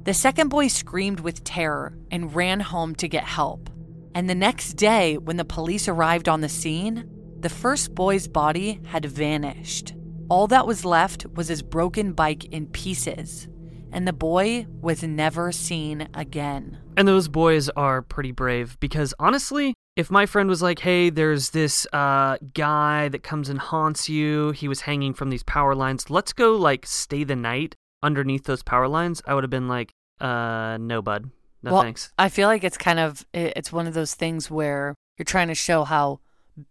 The 0.04 0.14
second 0.14 0.48
boy 0.48 0.70
screamed 0.70 1.20
with 1.20 1.44
terror 1.44 1.98
and 2.10 2.34
ran 2.34 2.62
home 2.62 2.96
to 2.96 3.08
get 3.08 3.26
help. 3.26 3.70
And 4.16 4.30
the 4.30 4.36
next 4.36 4.74
day, 4.74 5.18
when 5.18 5.38
the 5.38 5.46
police 5.46 5.88
arrived 5.88 6.30
on 6.30 6.42
the 6.42 6.50
scene, 6.50 7.10
the 7.40 7.50
first 7.50 7.94
boy's 7.96 8.28
body 8.28 8.80
had 8.86 9.06
vanished. 9.06 9.94
All 10.30 10.48
that 10.48 10.66
was 10.66 10.86
left 10.86 11.26
was 11.36 11.48
his 11.50 11.62
broken 11.62 12.14
bike 12.14 12.46
in 12.46 12.68
pieces, 12.68 13.48
and 13.92 14.08
the 14.08 14.14
boy 14.14 14.68
was 14.82 15.04
never 15.04 15.52
seen 15.52 16.08
again. 16.14 16.78
And 16.96 17.08
those 17.08 17.28
boys 17.28 17.70
are 17.70 18.02
pretty 18.02 18.32
brave 18.32 18.80
because 18.80 19.14
honestly, 19.20 19.74
if 19.96 20.10
my 20.10 20.26
friend 20.26 20.48
was 20.48 20.62
like, 20.62 20.80
hey, 20.80 21.10
there's 21.10 21.50
this 21.50 21.86
uh, 21.92 22.38
guy 22.54 23.10
that 23.10 23.24
comes 23.24 23.50
and 23.50 23.60
haunts 23.60 24.08
you, 24.08 24.52
he 24.52 24.68
was 24.68 24.82
hanging 24.82 25.14
from 25.14 25.30
these 25.30 25.44
power 25.44 25.76
lines, 25.76 26.10
let's 26.10 26.32
go 26.32 26.56
like 26.56 26.86
stay 26.86 27.24
the 27.24 27.36
night 27.36 27.76
underneath 28.02 28.46
those 28.46 28.64
power 28.64 28.88
lines, 28.88 29.22
I 29.26 29.34
would 29.34 29.44
have 29.44 29.52
been 29.52 29.68
like, 29.68 29.94
uh, 30.20 30.78
no, 30.80 31.02
bud. 31.02 31.30
No 31.62 31.74
well, 31.74 31.82
thanks. 31.82 32.12
I 32.18 32.30
feel 32.30 32.48
like 32.48 32.64
it's 32.64 32.78
kind 32.78 33.00
of 33.00 33.26
it's 33.34 33.72
one 33.72 33.88
of 33.88 33.94
those 33.94 34.16
things 34.16 34.50
where 34.50 34.96
you're 35.18 35.26
trying 35.26 35.50
to 35.50 35.56
show 35.56 35.84
how 35.84 36.20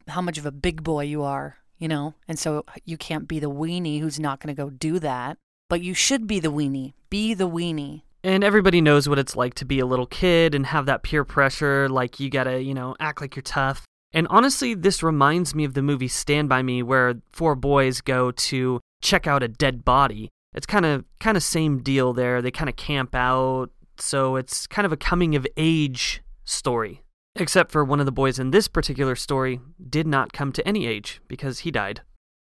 how 0.06 0.20
much 0.20 0.38
of 0.38 0.46
a 0.46 0.52
big 0.52 0.82
boy 0.82 1.04
you 1.04 1.22
are, 1.22 1.58
you 1.78 1.88
know? 1.88 2.14
And 2.26 2.38
so 2.38 2.64
you 2.84 2.96
can't 2.96 3.28
be 3.28 3.38
the 3.38 3.50
weenie 3.50 4.00
who's 4.00 4.18
not 4.18 4.40
going 4.40 4.54
to 4.54 4.62
go 4.62 4.70
do 4.70 4.98
that, 4.98 5.36
but 5.68 5.82
you 5.82 5.94
should 5.94 6.26
be 6.26 6.40
the 6.40 6.52
weenie. 6.52 6.94
Be 7.10 7.34
the 7.34 7.48
weenie. 7.48 8.02
And 8.24 8.42
everybody 8.42 8.80
knows 8.80 9.08
what 9.08 9.18
it's 9.18 9.36
like 9.36 9.54
to 9.54 9.64
be 9.64 9.78
a 9.78 9.86
little 9.86 10.06
kid 10.06 10.54
and 10.54 10.66
have 10.66 10.86
that 10.86 11.02
peer 11.02 11.24
pressure, 11.24 11.88
like 11.88 12.18
you 12.18 12.30
gotta, 12.30 12.60
you 12.62 12.74
know, 12.74 12.96
act 12.98 13.20
like 13.20 13.36
you're 13.36 13.42
tough. 13.42 13.84
And 14.12 14.26
honestly, 14.28 14.74
this 14.74 15.02
reminds 15.02 15.54
me 15.54 15.64
of 15.64 15.74
the 15.74 15.82
movie 15.82 16.08
Stand 16.08 16.48
By 16.48 16.62
Me, 16.62 16.82
where 16.82 17.14
four 17.30 17.54
boys 17.54 18.00
go 18.00 18.30
to 18.32 18.80
check 19.02 19.26
out 19.26 19.42
a 19.42 19.48
dead 19.48 19.84
body. 19.84 20.30
It's 20.58 20.66
kind 20.66 20.84
of 20.84 21.04
kind 21.20 21.36
of 21.36 21.44
same 21.44 21.84
deal 21.84 22.12
there. 22.12 22.42
They 22.42 22.50
kind 22.50 22.68
of 22.68 22.74
camp 22.74 23.14
out, 23.14 23.68
so 23.96 24.34
it's 24.34 24.66
kind 24.66 24.84
of 24.84 24.92
a 24.92 24.96
coming 24.96 25.36
of 25.36 25.46
age 25.56 26.20
story. 26.44 27.04
Except 27.36 27.70
for 27.70 27.84
one 27.84 28.00
of 28.00 28.06
the 28.06 28.12
boys 28.12 28.40
in 28.40 28.50
this 28.50 28.66
particular 28.66 29.14
story 29.14 29.60
did 29.88 30.04
not 30.04 30.32
come 30.32 30.50
to 30.50 30.66
any 30.66 30.84
age 30.84 31.20
because 31.28 31.60
he 31.60 31.70
died. 31.70 32.00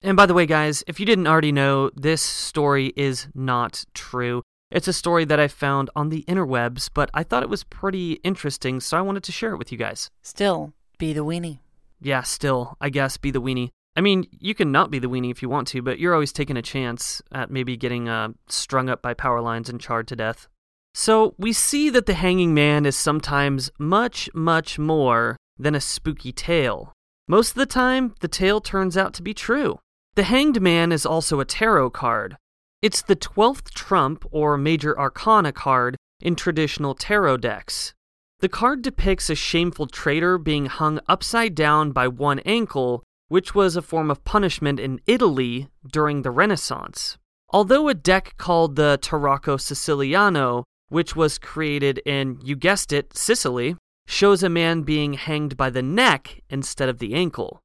And 0.01 0.15
by 0.15 0.25
the 0.25 0.33
way, 0.33 0.45
guys, 0.45 0.85
if 0.87 1.01
you 1.01 1.05
didn't 1.05 1.27
already 1.27 1.51
know, 1.51 1.91
this 1.97 2.21
story 2.21 2.93
is 2.95 3.27
not 3.35 3.83
true. 3.93 4.41
It's 4.71 4.87
a 4.87 4.93
story 4.93 5.25
that 5.25 5.41
I 5.41 5.49
found 5.49 5.89
on 5.93 6.07
the 6.07 6.23
interwebs, 6.29 6.89
but 6.93 7.09
I 7.13 7.23
thought 7.23 7.43
it 7.43 7.49
was 7.49 7.65
pretty 7.65 8.13
interesting, 8.23 8.79
so 8.79 8.97
I 8.97 9.01
wanted 9.01 9.23
to 9.23 9.33
share 9.33 9.51
it 9.51 9.57
with 9.57 9.69
you 9.69 9.77
guys. 9.77 10.09
Still, 10.21 10.71
be 10.97 11.11
the 11.11 11.25
weenie. 11.25 11.59
Yeah, 11.99 12.21
still, 12.21 12.77
I 12.79 12.89
guess, 12.89 13.17
be 13.17 13.31
the 13.31 13.41
weenie. 13.41 13.71
I 13.97 14.01
mean, 14.01 14.27
you 14.39 14.55
can 14.55 14.71
not 14.71 14.91
be 14.91 14.99
the 14.99 15.09
weenie 15.09 15.31
if 15.31 15.41
you 15.41 15.49
want 15.49 15.67
to, 15.69 15.81
but 15.81 15.99
you're 15.99 16.13
always 16.13 16.31
taking 16.31 16.55
a 16.55 16.61
chance 16.61 17.21
at 17.31 17.51
maybe 17.51 17.75
getting 17.75 18.07
uh, 18.07 18.29
strung 18.47 18.89
up 18.89 19.01
by 19.01 19.13
power 19.13 19.41
lines 19.41 19.67
and 19.67 19.81
charred 19.81 20.07
to 20.09 20.15
death. 20.15 20.47
So 20.93 21.35
we 21.37 21.51
see 21.51 21.89
that 21.89 22.05
the 22.05 22.13
hanging 22.13 22.53
man 22.53 22.85
is 22.85 22.95
sometimes 22.95 23.71
much, 23.77 24.29
much 24.33 24.79
more 24.79 25.35
than 25.57 25.75
a 25.75 25.81
spooky 25.81 26.31
tale. 26.31 26.93
Most 27.27 27.49
of 27.49 27.55
the 27.55 27.65
time, 27.65 28.13
the 28.21 28.29
tale 28.29 28.61
turns 28.61 28.95
out 28.95 29.13
to 29.15 29.23
be 29.23 29.33
true. 29.33 29.79
The 30.15 30.23
hanged 30.23 30.61
man 30.61 30.91
is 30.91 31.05
also 31.05 31.39
a 31.39 31.45
tarot 31.45 31.89
card, 31.89 32.37
it's 32.79 33.01
the 33.01 33.15
12th 33.15 33.71
trump 33.71 34.23
or 34.29 34.55
major 34.55 34.97
arcana 34.99 35.51
card 35.51 35.97
in 36.21 36.35
traditional 36.35 36.93
tarot 36.93 37.37
decks. 37.37 37.95
The 38.39 38.49
card 38.49 38.83
depicts 38.83 39.31
a 39.31 39.35
shameful 39.35 39.87
traitor 39.87 40.37
being 40.37 40.67
hung 40.67 40.99
upside 41.07 41.55
down 41.55 41.91
by 41.91 42.07
one 42.07 42.37
ankle, 42.39 43.03
which 43.27 43.53
was 43.53 43.75
a 43.75 43.81
form 43.81 44.09
of 44.09 44.23
punishment 44.23 44.79
in 44.79 45.01
Italy 45.05 45.69
during 45.91 46.21
the 46.21 46.31
Renaissance. 46.31 47.17
Although 47.49 47.87
a 47.87 47.93
deck 47.93 48.35
called 48.37 48.75
the 48.75 48.99
Tarocco 49.01 49.59
Siciliano, 49.59 50.63
which 50.89 51.15
was 51.15 51.37
created 51.37 51.99
in, 52.05 52.39
you 52.43 52.55
guessed 52.55 52.91
it, 52.91 53.15
Sicily, 53.15 53.75
shows 54.05 54.43
a 54.43 54.49
man 54.49 54.83
being 54.83 55.13
hanged 55.13 55.57
by 55.57 55.69
the 55.69 55.81
neck 55.81 56.41
instead 56.49 56.89
of 56.89 56.99
the 56.99 57.13
ankle. 57.13 57.59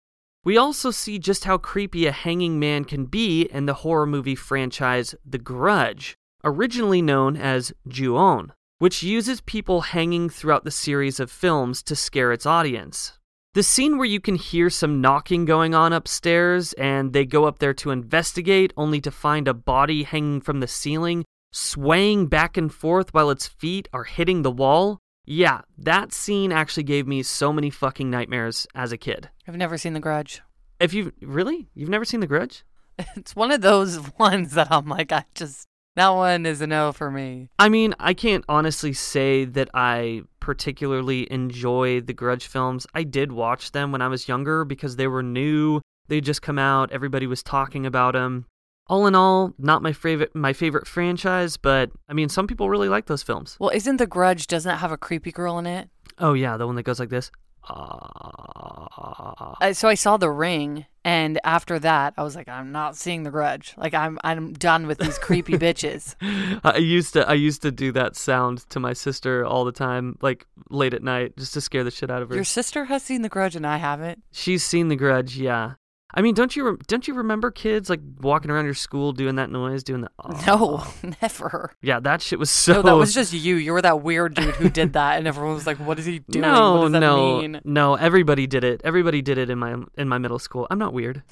We 0.44 0.56
also 0.56 0.90
see 0.90 1.20
just 1.20 1.44
how 1.44 1.56
creepy 1.56 2.06
a 2.06 2.12
hanging 2.12 2.58
man 2.58 2.84
can 2.84 3.06
be 3.06 3.42
in 3.42 3.66
the 3.66 3.74
horror 3.74 4.06
movie 4.06 4.34
franchise 4.34 5.14
The 5.24 5.38
Grudge, 5.38 6.16
originally 6.42 7.00
known 7.00 7.36
as 7.36 7.72
Ju-On, 7.86 8.52
which 8.80 9.04
uses 9.04 9.40
people 9.40 9.82
hanging 9.82 10.28
throughout 10.28 10.64
the 10.64 10.72
series 10.72 11.20
of 11.20 11.30
films 11.30 11.80
to 11.84 11.94
scare 11.94 12.32
its 12.32 12.44
audience. 12.44 13.18
The 13.54 13.62
scene 13.62 13.98
where 13.98 14.06
you 14.06 14.18
can 14.18 14.36
hear 14.36 14.70
some 14.70 15.02
knocking 15.02 15.44
going 15.44 15.74
on 15.74 15.92
upstairs 15.92 16.72
and 16.72 17.12
they 17.12 17.26
go 17.26 17.44
up 17.44 17.58
there 17.58 17.74
to 17.74 17.90
investigate 17.90 18.72
only 18.78 18.98
to 19.02 19.10
find 19.10 19.46
a 19.46 19.52
body 19.52 20.04
hanging 20.04 20.40
from 20.40 20.60
the 20.60 20.66
ceiling, 20.66 21.26
swaying 21.52 22.28
back 22.28 22.56
and 22.56 22.72
forth 22.72 23.12
while 23.12 23.28
its 23.28 23.46
feet 23.46 23.90
are 23.92 24.04
hitting 24.04 24.40
the 24.40 24.50
wall, 24.50 25.00
yeah, 25.26 25.60
that 25.76 26.14
scene 26.14 26.50
actually 26.50 26.84
gave 26.84 27.06
me 27.06 27.22
so 27.22 27.52
many 27.52 27.68
fucking 27.68 28.08
nightmares 28.08 28.66
as 28.74 28.90
a 28.90 28.96
kid. 28.96 29.28
I've 29.46 29.56
never 29.56 29.76
seen 29.76 29.92
The 29.92 30.00
Grudge. 30.00 30.40
If 30.80 30.94
you 30.94 31.12
really, 31.20 31.68
you've 31.74 31.90
never 31.90 32.06
seen 32.06 32.20
The 32.20 32.26
Grudge? 32.26 32.64
It's 33.16 33.36
one 33.36 33.52
of 33.52 33.60
those 33.60 34.00
ones 34.18 34.54
that 34.54 34.72
I'm 34.72 34.88
like, 34.88 35.12
I 35.12 35.26
just 35.34 35.68
that 35.96 36.08
one 36.10 36.46
is 36.46 36.60
a 36.60 36.66
no 36.66 36.92
for 36.92 37.10
me. 37.10 37.48
I 37.58 37.68
mean, 37.68 37.94
I 37.98 38.14
can't 38.14 38.44
honestly 38.48 38.92
say 38.92 39.44
that 39.44 39.68
I 39.74 40.22
particularly 40.40 41.30
enjoy 41.32 42.00
the 42.00 42.12
Grudge 42.12 42.46
films. 42.46 42.86
I 42.94 43.02
did 43.04 43.32
watch 43.32 43.72
them 43.72 43.92
when 43.92 44.02
I 44.02 44.08
was 44.08 44.28
younger 44.28 44.64
because 44.64 44.96
they 44.96 45.06
were 45.06 45.22
new. 45.22 45.80
They 46.08 46.20
just 46.20 46.42
come 46.42 46.58
out, 46.58 46.90
everybody 46.92 47.26
was 47.26 47.42
talking 47.42 47.86
about 47.86 48.14
them 48.14 48.46
all 48.86 49.06
in 49.06 49.14
all, 49.14 49.54
not 49.58 49.82
my 49.82 49.92
favorite 49.92 50.34
my 50.34 50.52
favorite 50.52 50.86
franchise, 50.86 51.56
but 51.56 51.90
I 52.08 52.12
mean, 52.12 52.28
some 52.28 52.46
people 52.46 52.68
really 52.68 52.88
like 52.88 53.06
those 53.06 53.22
films. 53.22 53.56
Well, 53.58 53.70
isn't 53.70 53.96
The 53.96 54.06
Grudge 54.06 54.46
doesn't 54.46 54.70
it 54.70 54.78
have 54.78 54.92
a 54.92 54.98
creepy 54.98 55.32
girl 55.32 55.58
in 55.58 55.66
it? 55.66 55.88
Oh 56.18 56.34
yeah, 56.34 56.56
the 56.56 56.66
one 56.66 56.76
that 56.76 56.82
goes 56.82 57.00
like 57.00 57.08
this. 57.08 57.30
Uh, 57.68 59.72
so 59.72 59.88
I 59.88 59.94
saw 59.94 60.16
The 60.16 60.30
Ring, 60.30 60.86
and 61.04 61.40
after 61.44 61.78
that, 61.78 62.14
I 62.16 62.22
was 62.22 62.36
like, 62.36 62.48
I'm 62.48 62.72
not 62.72 62.96
seeing 62.96 63.22
The 63.22 63.30
Grudge. 63.30 63.74
Like 63.76 63.94
I'm 63.94 64.18
I'm 64.24 64.52
done 64.52 64.86
with 64.86 64.98
these 64.98 65.18
creepy 65.18 65.54
bitches. 65.54 66.14
I 66.64 66.78
used 66.78 67.12
to 67.14 67.28
I 67.28 67.34
used 67.34 67.62
to 67.62 67.70
do 67.70 67.92
that 67.92 68.16
sound 68.16 68.68
to 68.70 68.80
my 68.80 68.92
sister 68.92 69.44
all 69.44 69.64
the 69.64 69.72
time, 69.72 70.18
like 70.20 70.46
late 70.70 70.94
at 70.94 71.02
night, 71.02 71.36
just 71.36 71.54
to 71.54 71.60
scare 71.60 71.84
the 71.84 71.90
shit 71.90 72.10
out 72.10 72.22
of 72.22 72.30
her. 72.30 72.34
Your 72.34 72.44
sister 72.44 72.86
has 72.86 73.02
seen 73.02 73.22
The 73.22 73.28
Grudge, 73.28 73.56
and 73.56 73.66
I 73.66 73.76
haven't. 73.76 74.22
She's 74.32 74.64
seen 74.64 74.88
The 74.88 74.96
Grudge, 74.96 75.36
yeah. 75.36 75.74
I 76.14 76.20
mean, 76.22 76.34
don't 76.34 76.54
you 76.54 76.68
re- 76.70 76.76
don't 76.86 77.08
you 77.08 77.14
remember 77.14 77.50
kids 77.50 77.88
like 77.88 78.00
walking 78.20 78.50
around 78.50 78.66
your 78.66 78.74
school 78.74 79.12
doing 79.12 79.36
that 79.36 79.50
noise, 79.50 79.82
doing 79.82 80.02
that? 80.02 80.12
Oh. 80.24 80.92
No, 81.02 81.10
never. 81.22 81.72
Yeah, 81.82 82.00
that 82.00 82.20
shit 82.22 82.38
was 82.38 82.50
so. 82.50 82.74
No, 82.74 82.82
that 82.82 82.94
was 82.96 83.14
just 83.14 83.32
you. 83.32 83.56
You 83.56 83.72
were 83.72 83.82
that 83.82 84.02
weird 84.02 84.34
dude 84.34 84.54
who 84.56 84.68
did 84.68 84.92
that, 84.94 85.18
and 85.18 85.26
everyone 85.26 85.54
was 85.54 85.66
like, 85.66 85.78
"What 85.78 85.98
is 85.98 86.04
he 86.06 86.18
doing? 86.30 86.42
No, 86.42 86.88
no, 86.88 87.40
mean? 87.40 87.60
no. 87.64 87.94
Everybody 87.94 88.46
did 88.46 88.64
it. 88.64 88.80
Everybody 88.84 89.22
did 89.22 89.38
it 89.38 89.48
in 89.50 89.58
my 89.58 89.76
in 89.96 90.08
my 90.08 90.18
middle 90.18 90.38
school. 90.38 90.66
I'm 90.70 90.78
not 90.78 90.92
weird. 90.92 91.22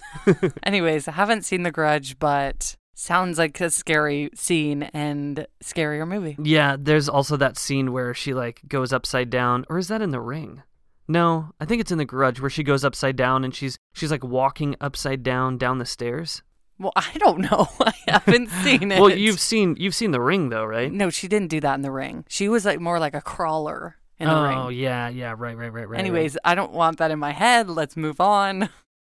Anyways, 0.62 1.08
I 1.08 1.12
haven't 1.12 1.44
seen 1.44 1.62
The 1.62 1.70
Grudge, 1.70 2.18
but 2.18 2.76
sounds 2.94 3.38
like 3.38 3.58
a 3.60 3.70
scary 3.70 4.30
scene 4.34 4.82
and 4.92 5.46
scarier 5.64 6.06
movie. 6.06 6.36
Yeah, 6.42 6.76
there's 6.78 7.08
also 7.08 7.36
that 7.38 7.56
scene 7.56 7.92
where 7.92 8.12
she 8.14 8.34
like 8.34 8.60
goes 8.68 8.92
upside 8.92 9.30
down, 9.30 9.64
or 9.70 9.78
is 9.78 9.88
that 9.88 10.02
in 10.02 10.10
The 10.10 10.20
Ring? 10.20 10.62
No, 11.10 11.50
I 11.58 11.64
think 11.64 11.80
it's 11.80 11.90
in 11.90 11.98
the 11.98 12.04
Grudge 12.04 12.40
where 12.40 12.48
she 12.48 12.62
goes 12.62 12.84
upside 12.84 13.16
down 13.16 13.42
and 13.42 13.52
she's 13.52 13.76
she's 13.92 14.12
like 14.12 14.22
walking 14.22 14.76
upside 14.80 15.24
down 15.24 15.58
down 15.58 15.78
the 15.78 15.84
stairs. 15.84 16.42
Well, 16.78 16.92
I 16.94 17.10
don't 17.18 17.40
know. 17.40 17.66
I 17.80 17.92
haven't 18.06 18.48
seen 18.48 18.92
it. 18.92 19.00
well, 19.00 19.10
you've 19.10 19.40
seen 19.40 19.74
you've 19.76 19.96
seen 19.96 20.12
the 20.12 20.20
Ring 20.20 20.50
though, 20.50 20.64
right? 20.64 20.92
No, 20.92 21.10
she 21.10 21.26
didn't 21.26 21.50
do 21.50 21.58
that 21.62 21.74
in 21.74 21.82
the 21.82 21.90
Ring. 21.90 22.24
She 22.28 22.48
was 22.48 22.64
like 22.64 22.78
more 22.78 23.00
like 23.00 23.14
a 23.14 23.20
crawler 23.20 23.96
in 24.20 24.28
the 24.28 24.38
oh, 24.38 24.42
ring. 24.44 24.58
Oh 24.58 24.68
yeah, 24.68 25.08
yeah, 25.08 25.34
right, 25.36 25.56
right, 25.56 25.72
right, 25.72 25.88
right. 25.88 25.98
Anyways, 25.98 26.34
right. 26.34 26.52
I 26.52 26.54
don't 26.54 26.72
want 26.72 26.98
that 26.98 27.10
in 27.10 27.18
my 27.18 27.32
head. 27.32 27.68
Let's 27.68 27.96
move 27.96 28.20
on. 28.20 28.68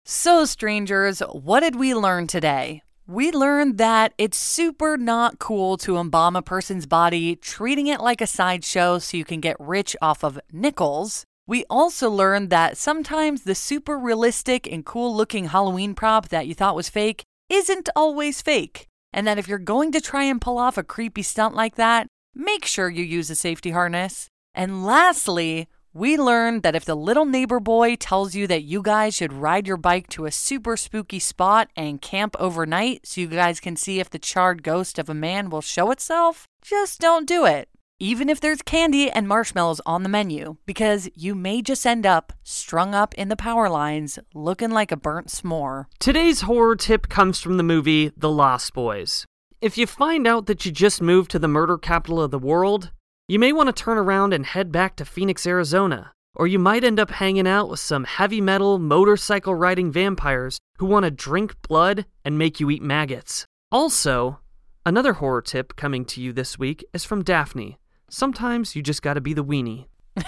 So, 0.05 0.45
strangers, 0.47 1.21
what 1.21 1.61
did 1.61 1.77
we 1.77 1.95
learn 1.95 2.27
today? 2.27 2.83
We 3.07 3.31
learned 3.31 3.79
that 3.79 4.15
it's 4.19 4.37
super 4.37 4.97
not 4.97 5.39
cool 5.39 5.77
to 5.79 5.99
embalm 5.99 6.35
a 6.35 6.43
person's 6.43 6.87
body, 6.87 7.37
treating 7.37 7.87
it 7.87 8.01
like 8.01 8.21
a 8.21 8.27
sideshow 8.27 8.99
so 8.99 9.17
you 9.17 9.25
can 9.25 9.41
get 9.41 9.57
rich 9.61 9.95
off 10.03 10.25
of 10.25 10.41
nickels. 10.51 11.25
We 11.47 11.65
also 11.69 12.09
learned 12.09 12.49
that 12.51 12.79
sometimes 12.79 13.43
the 13.43 13.55
super 13.55 13.99
realistic 13.99 14.67
and 14.67 14.85
cool 14.85 15.15
looking 15.15 15.47
Halloween 15.47 15.95
prop 15.95 16.29
that 16.31 16.47
you 16.47 16.55
thought 16.55 16.77
was 16.77 16.89
fake 16.89 17.23
isn't 17.51 17.91
always 17.95 18.41
fake. 18.41 18.87
And 19.13 19.27
that 19.27 19.39
if 19.39 19.47
you're 19.47 19.59
going 19.59 19.93
to 19.93 20.01
try 20.01 20.25
and 20.25 20.41
pull 20.41 20.57
off 20.57 20.79
a 20.79 20.83
creepy 20.83 21.23
stunt 21.23 21.55
like 21.55 21.75
that, 21.75 22.07
make 22.35 22.65
sure 22.65 22.89
you 22.89 23.05
use 23.05 23.29
a 23.29 23.37
safety 23.37 23.71
harness. 23.73 24.29
And 24.55 24.87
lastly, 24.87 25.69
we 25.93 26.17
learned 26.17 26.63
that 26.63 26.75
if 26.75 26.87
the 26.87 26.97
little 26.97 27.27
neighbor 27.27 27.61
boy 27.61 27.97
tells 27.97 28.35
you 28.35 28.47
that 28.47 28.65
you 28.65 28.81
guys 28.83 29.15
should 29.15 29.33
ride 29.33 29.67
your 29.67 29.77
bike 29.77 30.09
to 30.09 30.25
a 30.25 30.33
super 30.33 30.79
spooky 30.79 31.19
spot 31.19 31.69
and 31.77 32.01
camp 32.01 32.35
overnight 32.41 33.07
so 33.07 33.21
you 33.21 33.27
guys 33.27 33.61
can 33.61 33.77
see 33.77 34.01
if 34.01 34.09
the 34.09 34.19
charred 34.19 34.63
ghost 34.63 34.99
of 34.99 35.11
a 35.11 35.15
man 35.15 35.51
will 35.51 35.61
show 35.61 35.91
itself, 35.91 36.49
just 36.63 37.01
don't 37.01 37.29
do 37.29 37.45
it 37.45 37.69
even 38.05 38.29
if 38.29 38.39
there's 38.39 38.61
candy 38.61 39.11
and 39.11 39.27
marshmallows 39.27 39.81
on 39.87 40.03
the 40.03 40.11
menu, 40.11 40.57
because 40.67 41.09
you 41.15 41.35
may 41.35 41.63
just 41.63 41.87
end 41.87 42.05
up 42.05 42.35
strung 42.43 42.95
up 42.95 43.15
in 43.15 43.31
the 43.31 43.35
power 43.35 43.67
lines 43.71 44.19
looking 44.35 44.69
like 44.69 44.93
a 44.93 44.97
burnt 44.97 45.29
s'more. 45.29 45.87
Today's 46.01 46.43
horror 46.43 46.77
tip 46.77 47.09
comes 47.09 47.41
from 47.41 47.57
the 47.57 47.63
movie 47.63 48.13
The 48.15 48.31
Lost 48.31 48.75
Boys. 48.75 49.25
If 49.63 49.79
you 49.79 49.87
find 49.87 50.27
out 50.27 50.45
that 50.45 50.67
you 50.67 50.71
just 50.71 51.01
moved 51.01 51.31
to 51.31 51.39
the 51.39 51.49
murder 51.49 51.79
capital 51.79 52.21
of 52.21 52.31
the 52.31 52.39
world, 52.39 52.91
you 53.27 53.39
may 53.39 53.55
want 53.55 53.75
to 53.75 53.83
turn 53.85 53.97
around 53.97 54.35
and 54.35 54.45
head 54.45 54.71
back 54.71 54.97
to 54.97 55.07
Phoenix, 55.07 55.47
Arizona. 55.47 56.13
or 56.37 56.47
you 56.47 56.59
might 56.59 56.85
end 56.85 56.99
up 56.99 57.11
hanging 57.11 57.47
out 57.47 57.69
with 57.69 57.81
some 57.81 58.05
heavy 58.05 58.41
metal 58.41 58.79
motorcycle 58.79 59.55
riding 59.55 59.91
vampires 59.91 60.59
who 60.79 60.87
want 60.87 61.05
to 61.05 61.11
drink 61.11 61.55
blood 61.63 62.05
and 62.25 62.37
make 62.37 62.61
you 62.61 62.71
eat 62.71 62.83
maggots. 62.83 63.47
Also, 63.71 64.41
another 64.85 65.15
horror 65.15 65.43
tip 65.43 65.77
coming 65.77 66.05
to 66.05 66.21
you 66.21 66.33
this 66.33 66.59
week 66.59 66.85
is 66.93 67.05
from 67.05 67.23
Daphne. 67.23 67.79
Sometimes 68.15 68.77
you 68.77 68.83
just 68.83 69.03
gotta 69.03 69.21
be 69.21 69.35
the 69.35 69.45
weenie. 69.45 69.87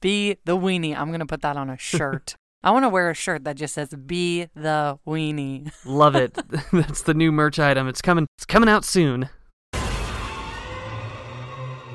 Be 0.00 0.36
the 0.44 0.56
weenie. 0.56 0.96
I'm 0.96 1.08
going 1.08 1.18
to 1.18 1.26
put 1.26 1.42
that 1.42 1.56
on 1.56 1.68
a 1.68 1.76
shirt. 1.76 2.36
I 2.62 2.70
want 2.70 2.84
to 2.84 2.88
wear 2.88 3.10
a 3.10 3.14
shirt 3.14 3.42
that 3.42 3.56
just 3.56 3.74
says 3.74 3.88
"Be 3.88 4.46
the 4.54 5.00
weenie." 5.04 5.72
Love 5.84 6.14
it. 6.14 6.38
That's 6.72 7.02
the 7.02 7.14
new 7.14 7.32
merch 7.32 7.58
item. 7.58 7.88
It's 7.88 8.00
coming. 8.00 8.28
It's 8.38 8.46
coming 8.46 8.68
out 8.68 8.84
soon. 8.84 9.30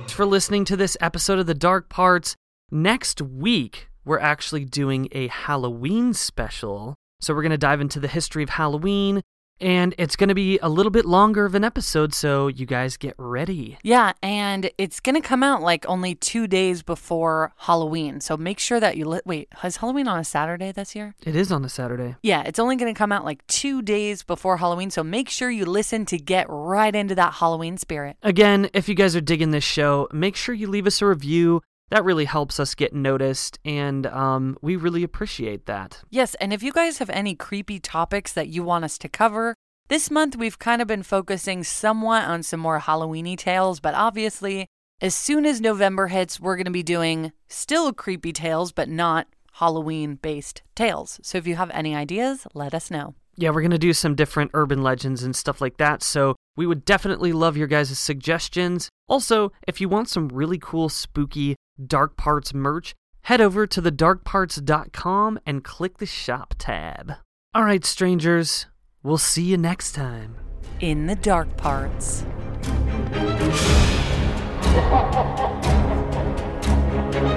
For 0.10 0.26
listening 0.26 0.66
to 0.66 0.76
this 0.76 0.98
episode 1.00 1.40
of 1.40 1.46
The 1.46 1.54
Dark 1.54 1.88
Parts, 1.88 2.36
next 2.70 3.22
week 3.22 3.88
we're 4.04 4.20
actually 4.20 4.66
doing 4.66 5.08
a 5.14 5.28
Halloween 5.28 6.14
special. 6.14 6.96
So 7.22 7.34
we're 7.34 7.44
going 7.44 7.52
to 7.52 7.58
dive 7.58 7.80
into 7.80 8.02
the 8.02 8.10
history 8.10 8.44
of 8.44 8.50
Halloween, 8.50 9.22
and 9.62 9.96
it's 9.98 10.16
going 10.16 10.30
to 10.30 10.36
be 10.36 10.60
a 10.60 10.70
little 10.70 10.92
bit 10.92 11.06
longer 11.06 11.46
of 11.46 11.56
an 11.56 11.64
episode, 11.64 12.14
so 12.14 12.48
you 12.48 12.66
guys 12.66 12.98
get 12.98 13.16
ready. 13.18 13.78
Yeah, 13.84 14.14
and 14.22 14.72
it's 14.78 15.00
going 15.00 15.16
to 15.16 15.28
come 15.28 15.44
out 15.44 15.62
like 15.62 15.88
only 15.88 16.16
two 16.16 16.48
days 16.48 16.84
before 16.84 17.54
Halloween. 17.58 18.22
So 18.22 18.38
make 18.38 18.60
sure 18.60 18.80
that 18.80 18.98
you 18.98 19.06
li- 19.06 19.22
wait. 19.26 19.50
Is 19.64 19.78
Halloween 19.78 20.08
on 20.08 20.20
a 20.20 20.24
Saturday 20.24 20.72
this 20.72 20.96
year? 20.96 21.16
It 21.24 21.36
is 21.36 21.52
on 21.52 21.64
a 21.66 21.70
Saturday. 21.70 22.16
Yeah, 22.22 22.44
it's 22.46 22.60
only 22.60 22.76
going 22.76 22.94
to 22.94 22.98
come 22.98 23.12
out 23.12 23.26
like 23.26 23.46
two 23.48 23.82
days 23.82 24.24
before 24.24 24.58
Halloween. 24.58 24.92
So 24.92 25.04
make 25.04 25.30
sure 25.30 25.50
you 25.50 25.66
listen 25.66 26.06
to 26.08 26.18
get 26.18 26.48
right 26.50 26.96
into 26.96 27.16
that 27.16 27.34
Halloween 27.36 27.78
spirit. 27.78 28.18
Again, 28.24 28.70
if 28.74 28.90
you 28.90 28.96
guys 28.96 29.16
are 29.16 29.22
digging 29.22 29.52
this 29.52 29.64
show, 29.64 30.08
make 30.12 30.36
sure 30.36 30.56
you 30.56 30.68
leave 30.68 30.88
us 30.88 31.02
a 31.02 31.06
review. 31.06 31.62
That 31.90 32.04
really 32.04 32.26
helps 32.26 32.60
us 32.60 32.76
get 32.76 32.94
noticed, 32.94 33.58
and 33.66 34.06
um, 34.08 34.58
we 34.62 34.76
really 34.76 35.04
appreciate 35.04 35.66
that. 35.66 36.02
Yes, 36.10 36.36
and 36.36 36.54
if 36.54 36.62
you 36.62 36.72
guys 36.72 37.00
have 37.00 37.10
any 37.10 37.34
creepy 37.34 37.80
topics 37.80 38.32
that 38.34 38.48
you 38.48 38.64
want 38.64 38.86
us 38.86 38.98
to 39.00 39.10
cover, 39.10 39.56
this 39.88 40.12
month 40.12 40.36
we've 40.36 40.60
kind 40.60 40.84
of 40.84 40.88
been 40.88 41.02
focusing 41.02 41.64
somewhat 41.64 42.26
on 42.26 42.44
some 42.44 42.60
more 42.60 42.80
Halloweeny 42.80 43.36
tales, 43.36 43.80
but 43.80 43.96
obviously, 43.96 44.68
as 45.02 45.16
soon 45.16 45.48
as 45.48 45.62
November 45.62 46.08
hits, 46.08 46.40
we're 46.40 46.58
going 46.58 46.66
to 46.66 46.72
be 46.72 46.84
doing 46.84 47.32
still 47.48 47.92
creepy 47.92 48.34
tales, 48.34 48.72
but 48.72 48.88
not 48.88 49.26
Halloween 49.54 50.16
based 50.16 50.62
tales. 50.76 51.20
So 51.24 51.40
if 51.40 51.48
you 51.48 51.56
have 51.56 51.72
any 51.72 51.96
ideas, 51.96 52.46
let 52.54 52.76
us 52.76 52.92
know. 52.92 53.16
Yeah, 53.36 53.50
we're 53.50 53.62
going 53.62 53.72
to 53.72 53.80
do 53.80 53.94
some 53.94 54.16
different 54.16 54.52
urban 54.54 54.84
legends 54.84 55.24
and 55.24 55.36
stuff 55.36 55.60
like 55.60 55.78
that, 55.78 56.04
so 56.04 56.36
we 56.56 56.68
would 56.68 56.86
definitely 56.86 57.32
love 57.34 57.58
your 57.58 57.68
guys' 57.68 57.98
suggestions. 57.98 58.90
Also, 59.08 59.52
if 59.66 59.82
you 59.82 59.90
want 59.90 60.10
some 60.10 60.28
really 60.28 60.60
cool, 60.60 60.90
spooky 60.90 61.56
Dark 61.86 62.18
Parts 62.18 62.54
merch, 62.54 62.94
head 63.24 63.42
over 63.42 63.66
to 63.68 63.82
thedarkparts.com 63.82 65.40
and 65.46 65.64
click 65.64 65.98
the 65.98 66.06
shop 66.06 66.56
tab. 66.58 67.14
All 67.54 67.64
right, 67.64 67.84
strangers, 67.86 68.68
we'll 69.04 69.18
see 69.18 69.44
you 69.44 69.58
next 69.58 69.94
time. 69.94 70.36
In 70.80 71.08
the 71.08 71.16
Dark 71.16 71.58
Parts. 71.58 72.26